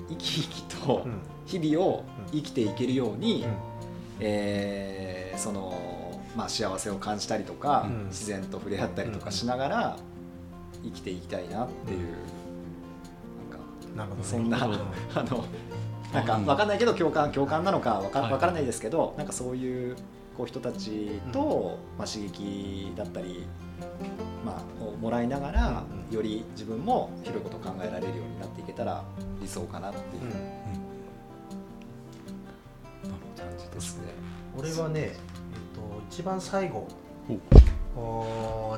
[0.10, 1.08] 生き生きと
[1.46, 3.52] 日々を生きていけるように、うん、
[4.22, 5.96] えー、その
[6.36, 9.98] まあ、幸せを感じたりとか、うん、自然と触れ合ったりとかしながら
[10.86, 12.08] 生きていきたいなっていう
[13.96, 14.78] なるほど、そんなあの
[16.14, 19.96] なんか分かんないけど共感共感なのか分か分からないですけど、はい、なんかそういう
[20.38, 23.46] こう人たちと、まあ、刺激だったり、
[24.46, 29.02] まあ、をもらいながら、より自分も広いことを考えられるようになっていけたら
[29.42, 30.30] 理想かなっていう、うん、
[33.38, 34.10] 感じですね。
[34.58, 35.14] 俺はね、えっ
[35.74, 36.86] と、一番最後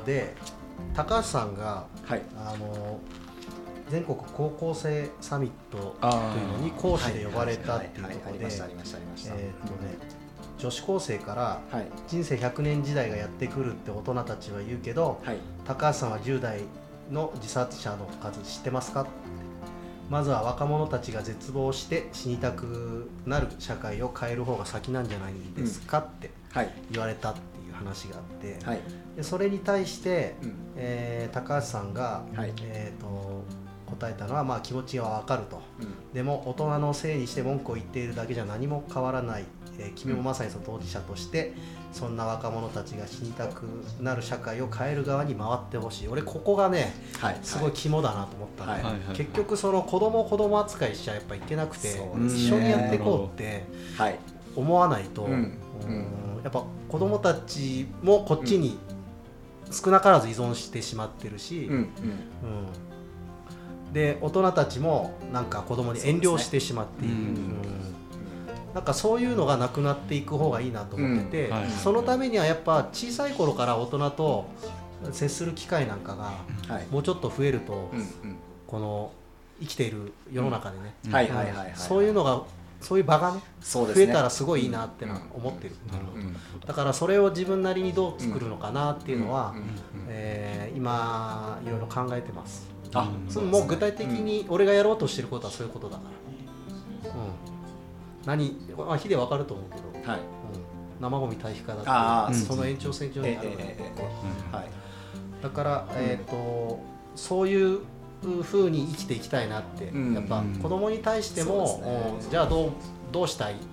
[0.06, 0.36] で
[0.98, 2.98] 高橋さんが、はい、あの
[3.88, 8.50] 全国高校生サミットというのに講師で呼ばれたっていうところで
[10.58, 11.62] 女子高生から
[12.08, 16.62] 人生100年時代がやってくるって大人たちは言うけど、はい、高橋さんは10代
[17.12, 19.06] の自殺者の数知ってますか
[20.10, 26.30] まずは若者たちが絶望して死にたくなる社会を変える方が先なんじゃないですかって
[26.90, 28.80] 言われたっていう話があって、はい、
[29.18, 33.42] でそれに対して、うん、えー、高橋さんが、はい、えーと
[33.88, 39.44] 答えたのはまあ気持ちはわかると、うん、でも大人のせいにして文句を言っているだけじゃ何も変わらない、
[39.78, 41.54] えー、君もまさにその当事者として
[41.92, 43.62] そんな若者たちが死にたく
[44.00, 46.08] なる社会を変える側に回ってほしい。
[46.08, 51.88] 俺ここがね、はい、すごい肝だなと思った結局その子供子供扱いしちゃやっぱいけなくて、
[52.26, 53.64] 一緒にやっていこうって
[54.54, 55.58] 思わないと、うん、
[56.44, 58.78] やっぱ子供たちもこっちに
[59.70, 61.88] 少なからず依存してしまってるし、うん、うん。
[63.92, 71.54] で大人たちもなんか子供に遠慮してしまっている、ね、うん、なんかそういうのがなくなっていく方がいいなと思ってて、うん。
[71.54, 74.46] はい、そのためにはやっぱ小さい頃から大人と
[75.12, 76.32] 接する機会なんかが
[76.90, 77.90] もうちょっと増えると、
[78.66, 79.12] この
[79.60, 80.94] 生きている世の中でね。
[81.74, 82.42] そういうのが
[82.80, 85.74] そういう場がね、ね、増えたらすごいいいなってのは思ってる、
[86.66, 89.54] だからそれを自分なりにどう作るのかなっていうのは、
[90.08, 92.68] えー、今いろいろ考えてます。
[92.94, 96.04] あそのもう具体的に俺がやろうとしてることはそういうことだか
[97.04, 97.16] ら、うん、
[98.24, 100.20] 何、まあ、火で分かると思うけど、はい。
[100.20, 106.80] うん、生ゴミ堆肥化だってその延長線上にあるはい、だから、えーと、
[107.14, 107.80] そういう
[108.42, 111.80] ふうに生きていきたいなって、やっぱ子供に対しても、
[112.18, 112.72] ね、じゃあどう
[113.12, 113.64] どうしたいって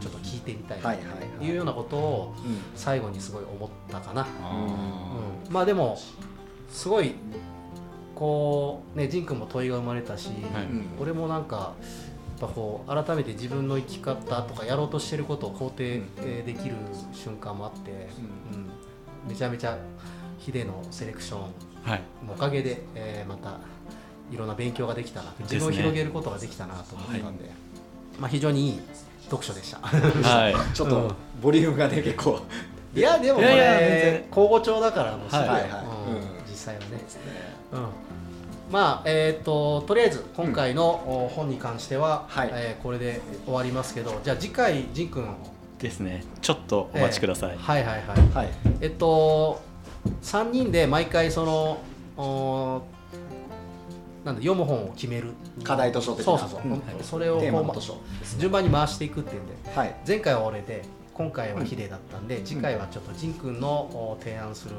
[0.00, 0.78] ちょっと聞いてみたい
[1.38, 2.34] というようなことを
[2.74, 4.22] 最後にすごい思ったかな。
[4.22, 5.98] うん、まあでも
[6.70, 7.14] すごい
[8.14, 10.66] こうね仁君も問いが生まれたし、はい、
[11.00, 11.74] 俺もなんか
[12.36, 16.74] ぱこう改めて自分の生き方とかやろうとしてることを肯定えーできる
[17.12, 18.08] 瞬間もあって、
[18.52, 19.28] うん。
[19.28, 19.76] めちゃめちゃ
[20.38, 21.40] ヒデのセレクション
[21.82, 22.02] はい。
[22.26, 23.58] のおかげで、えーまた
[24.32, 27.50] いろんな勉強ができたな自分を広げることができたなと思ったんで、
[28.18, 28.80] まあ、非常にいい
[29.28, 29.78] 読書でした。
[29.78, 30.54] はい。
[30.74, 31.12] ちょっと
[31.42, 32.40] ボリュームがね結構。
[32.94, 34.24] いやでもこいやいや全れ然。
[34.30, 35.48] 交互調だからもうすぐ、はい。
[35.48, 35.62] はい
[36.48, 36.86] 実際はね。
[37.72, 37.80] うん。
[38.72, 42.50] まあえっ、ととりあえず今回のお本に関しては、はい。
[42.52, 45.28] えーこれで終わりますけどじゃあ次回仁君
[45.78, 46.24] ですね。
[46.40, 47.58] ちょっとお待ちください、えー。
[47.58, 48.34] はいはいはい。
[48.34, 48.48] はい。
[48.80, 49.60] えっと
[50.22, 51.78] 3人で毎回その
[52.16, 52.82] お
[54.26, 55.28] なんだ読む本を決める
[55.62, 56.82] 課題図書的なそうそうそう、うん。
[57.02, 57.96] それをこうテーマの図書
[58.38, 59.94] 順番に回していくっていうんではい。
[60.06, 60.82] 前回は俺で
[61.14, 64.74] 今回はヒデだったんで、次回はちょっと仁君のお提案する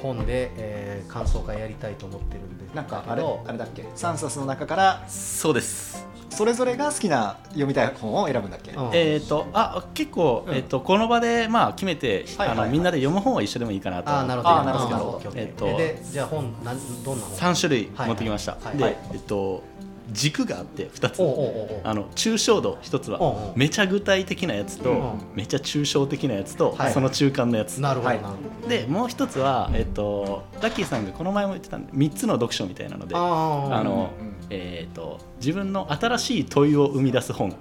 [0.00, 2.74] 本で、えー感想会やりたいと思ってるんで。
[2.74, 8.72] なんかあれあれだっけ？3冊の中からそうですそれぞれが好きな読みたい本を選ぶんだっけ？
[8.72, 8.90] うん。
[8.92, 10.54] えっ、とあ結構、うん。
[10.54, 12.66] えっとこの場でまあ決めて、はいはいはい。
[12.66, 14.64] あのみんなで読む本は一緒でもいいかなとあーなるほど。
[14.64, 15.32] なるほど。
[15.34, 18.80] えっとでじゃあ本なんどんな本？3種類はい持ってきました、で、はい。
[18.80, 18.96] はい。
[19.12, 19.62] えっと
[20.10, 21.22] 軸があって2つ。
[21.22, 21.80] おうおうおうおう。
[21.84, 23.34] あの抽象度1つおうおう。
[23.48, 25.20] はめちゃ具体的なやつと、うん。
[25.34, 26.92] めちゃ抽象的なやつと、はい。
[26.92, 27.80] その中間のやつ。
[27.80, 28.16] なるほど、はい。
[28.20, 37.52] なるほどでもう一つは、えっと、ラッキーさんがこの前も言ってたんで3つの読書みたいなのであの、うんえっと自分の新しい問いを生み出す本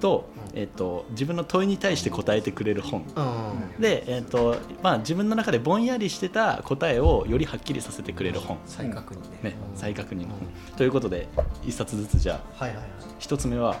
[0.00, 3.02] と,、うんえっと自分の問いに対して答えてくれる本。
[3.02, 10.48] うんで、えっとまあ、自分の中でぼんやりしてた答えをよりはっきりさせてくれる本、再確認ねね、うん再確認の本。
[10.76, 11.28] ということで
[11.64, 12.86] 1冊ずつじゃあはいはいはい。
[13.20, 13.76] 1つ目は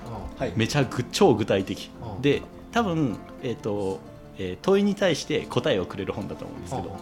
[0.54, 1.90] めちゃぐ超具体的。
[2.16, 2.42] うんで
[2.72, 4.00] 多分、えっと
[4.38, 6.96] えー問いに対して答えをくれる本だと思うんですけど、うん。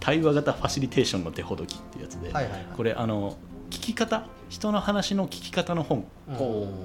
[0.00, 2.66] 対話型ファシリテーションの手ほどきっていうやつで、はいはいはい。
[2.76, 3.36] これあの
[3.70, 6.04] 聞き方人の話の聞き方の本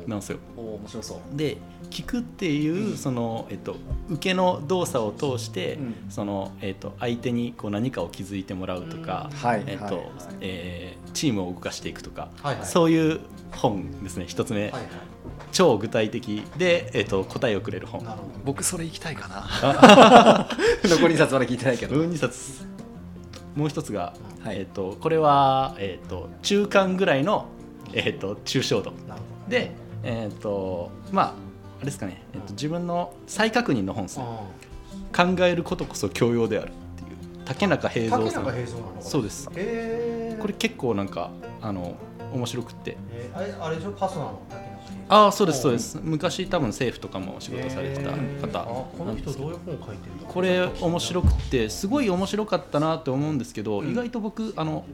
[0.07, 0.39] なんですよ。
[0.57, 1.37] 面白そう。
[1.37, 1.57] で
[1.91, 2.97] 聞くっていう、うん。
[2.97, 3.75] その、えっと、
[4.09, 5.95] 受けの動作を通して、うん。
[6.09, 9.29] そのえっと、相手にこう何かを気づいてもらうとか、
[11.13, 12.65] チームを動かしていくとか、はいはい。
[12.65, 13.19] そういう
[13.51, 14.73] 本ですね一つ目、
[15.51, 18.03] 超具体的で、えっと、答えをくれる本。
[18.03, 18.31] なるほど。
[18.45, 20.47] 僕それ行きたいかな。
[20.89, 21.95] 残り2冊まで聞いてないけど。
[21.97, 22.67] うん2冊。
[23.55, 24.13] もう一つが、
[24.43, 24.59] はい。
[24.59, 27.45] えっと、これは、えっと、中間ぐらいの、
[27.93, 28.93] えっと、抽象度。
[29.47, 29.71] で、
[30.03, 31.33] えっとまああ
[31.79, 37.43] れですかね、えっと、自分の再確認の本ですねど考えることこそ教養であるっていう。
[37.45, 38.43] 竹中平蔵さん。
[38.45, 39.49] 竹中平蔵なのそうです。
[39.49, 41.31] へえこれ結構なんか
[41.61, 41.95] あの
[42.33, 42.97] 面白くって。
[43.11, 43.91] えーあれあれでしょ？
[43.91, 44.39] パスなの？
[45.07, 45.99] ああそうですそうです。
[46.03, 48.59] 昔多分政府とかも仕事されてた方。
[48.61, 49.39] あこの人ど。
[49.39, 53.91] どういう本書いてるこれ面白くてすごい面白かったなと思うんですけど、うん。
[53.91, 54.85] 意外と僕あの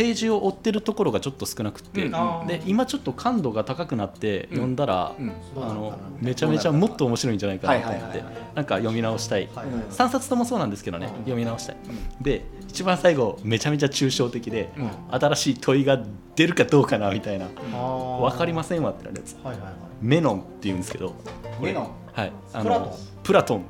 [0.00, 2.46] ページを追ってるところがちょっと少なくて、うん。
[2.46, 5.26] で今ちょっと感度が高くなって読んだら、うん。
[5.54, 11.12] どうなあのめちゃめちゃもっと面白いんじゃないかなと思ってはいはいはいなんか読み直したい、はいうん3冊ともそうなんですけどね、うん。
[11.16, 11.76] 読み直したい。
[12.22, 14.90] で一番最後めちゃめちゃ抽象的で、うん。
[15.10, 16.02] 新しい問いが
[16.34, 17.48] 出るかどうかなみたいな。
[17.48, 19.36] 分分かりませんわってなるやつ。
[19.44, 19.72] はいはいはい。
[20.00, 21.14] メノンっていうんですけど
[21.60, 22.92] メノンはい、あプラトン。
[23.22, 23.64] プラトン。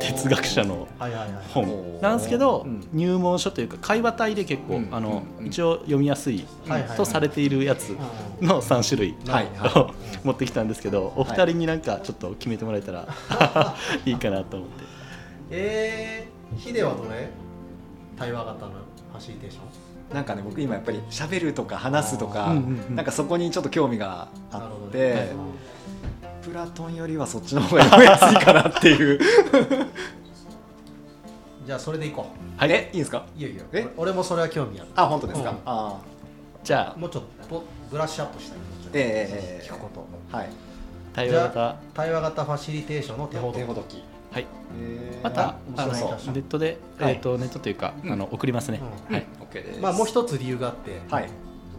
[0.00, 0.88] 哲学者の
[1.54, 1.98] 本。
[2.00, 2.88] なんですけど、うん。
[2.92, 4.88] 入門書というか会話体で結構、うん。
[4.90, 6.44] あのうん一応読みやすい
[6.96, 7.96] とされているやつ
[8.40, 9.90] うんの3種類はいは を
[10.24, 13.08] 持ってきたんですけどお二人になんかちょっと決めてもらえたら
[14.04, 14.10] い。
[14.12, 14.84] いかなと思って。
[15.50, 17.28] えー、ヒデはどれ？
[18.18, 18.72] 対話型の
[19.12, 22.96] ファシリテーションなんかね僕今やっぱり喋るとか話すとか、うんうんうん。
[22.96, 25.32] なんかそこにちょっと興味があなるほどって、ね
[26.42, 29.18] プラトンよりはそっちの方が読みやすいかなっていう。
[31.64, 32.26] じゃあそれでいこ
[32.56, 32.72] はい。
[32.72, 32.90] え？
[32.92, 33.24] いいんですか？
[33.36, 33.82] ういいよいいよえ？
[33.96, 34.88] 俺俺もそれは興味ある。
[34.96, 35.56] あ本当ですか、うん。
[35.64, 35.96] あ
[36.64, 36.98] じゃあ。
[36.98, 38.98] もうちょっとブラッシュアップしたいもうちょっと。
[38.98, 39.66] ええ。
[39.66, 40.48] 聞くことあはい。
[41.14, 41.76] 対話型。
[41.94, 44.46] 対話型ファシリテーションの手ほど手ほどきはい。
[44.80, 45.18] え。
[45.20, 47.12] ーまたあのネットで、はい。
[47.14, 48.12] えー、とネットというか、うん。
[48.12, 49.14] あの送りますね、うん。
[49.14, 49.26] はい。
[49.40, 49.80] OK です。
[49.80, 51.30] まあもう一つ理由があって、はい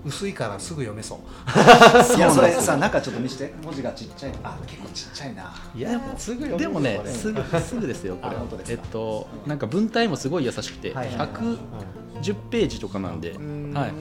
[0.06, 1.20] 薄いからすぐ読めそう。
[2.18, 3.54] いやそれさ中ちょっと見せて。
[3.64, 4.32] 文字がちっちゃい。
[4.44, 5.54] あ結構ちっちゃいな。
[5.76, 6.58] いやすぐ読める。
[6.58, 8.36] でもねすぐすぐですよこれ。
[8.70, 11.28] えっとなんか文体もすごい優しくて、はいはいはい。
[12.22, 13.74] 110ページとかなんで、うん。
[13.74, 13.92] はい。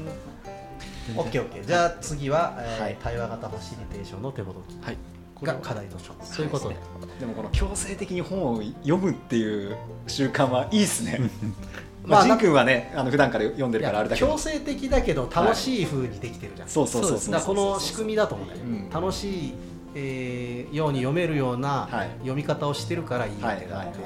[1.17, 2.99] オッケーオッケーじゃあ次は、えーはい。
[3.03, 4.99] 対話型ファシリテーションの手ほどきはい
[5.43, 6.77] が課題図書そういうことで、
[7.19, 9.77] でもこの強制的に本を読むっていう
[10.07, 11.21] 習慣はいいですね
[12.05, 14.29] まあまあ仁君はねあの普段から読んでるからあれだけど。
[14.29, 18.61] 強制的だけど楽しい風にできてるじゃん、そうそうそうそうだからこの仕組みだと思うんだよ。
[18.61, 18.91] ね、うん。
[18.91, 19.55] 楽しい
[19.95, 22.11] えーように読めるようなはい。
[22.21, 23.59] 読み方をしてるからいいってなっ
[23.93, 23.99] て、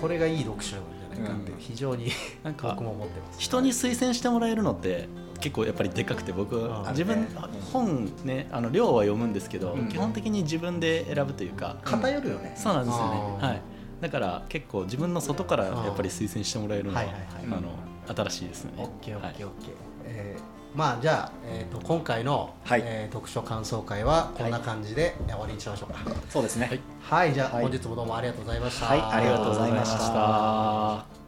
[0.00, 0.84] これがいい読書なん
[1.14, 1.58] じゃないかってうん。
[1.58, 2.10] 非常に
[2.42, 3.40] なんか僕も思ってます。
[3.40, 5.08] 人に推薦してもらえるのって
[5.40, 7.28] 結構やっぱりでかくて僕あ自分ね
[7.72, 9.88] 本ねあの量は読むんですけど、うん。
[9.88, 12.52] 基本的に自分で選ぶというか、偏るよね。
[12.56, 13.46] そうなんですよね。
[13.46, 13.62] はい
[14.02, 17.04] だから結構自分の外からやっぱり推薦してもらえるのは
[18.08, 19.74] 新しいですねオッケーオッケーはオッケー。
[20.06, 20.42] えー
[20.74, 22.82] まあじゃあ、えー、と今回の、はい。
[22.82, 25.98] えー読書感想会はこんな感じで終わりにしましょうか。
[26.30, 26.66] そうですね。
[26.66, 26.80] はい。
[27.26, 27.62] はい、じゃあ、はい。
[27.64, 28.86] 本日もどうもありがとうございました。
[28.86, 29.00] はい。
[29.00, 31.21] ありがとうございましたありがとうございました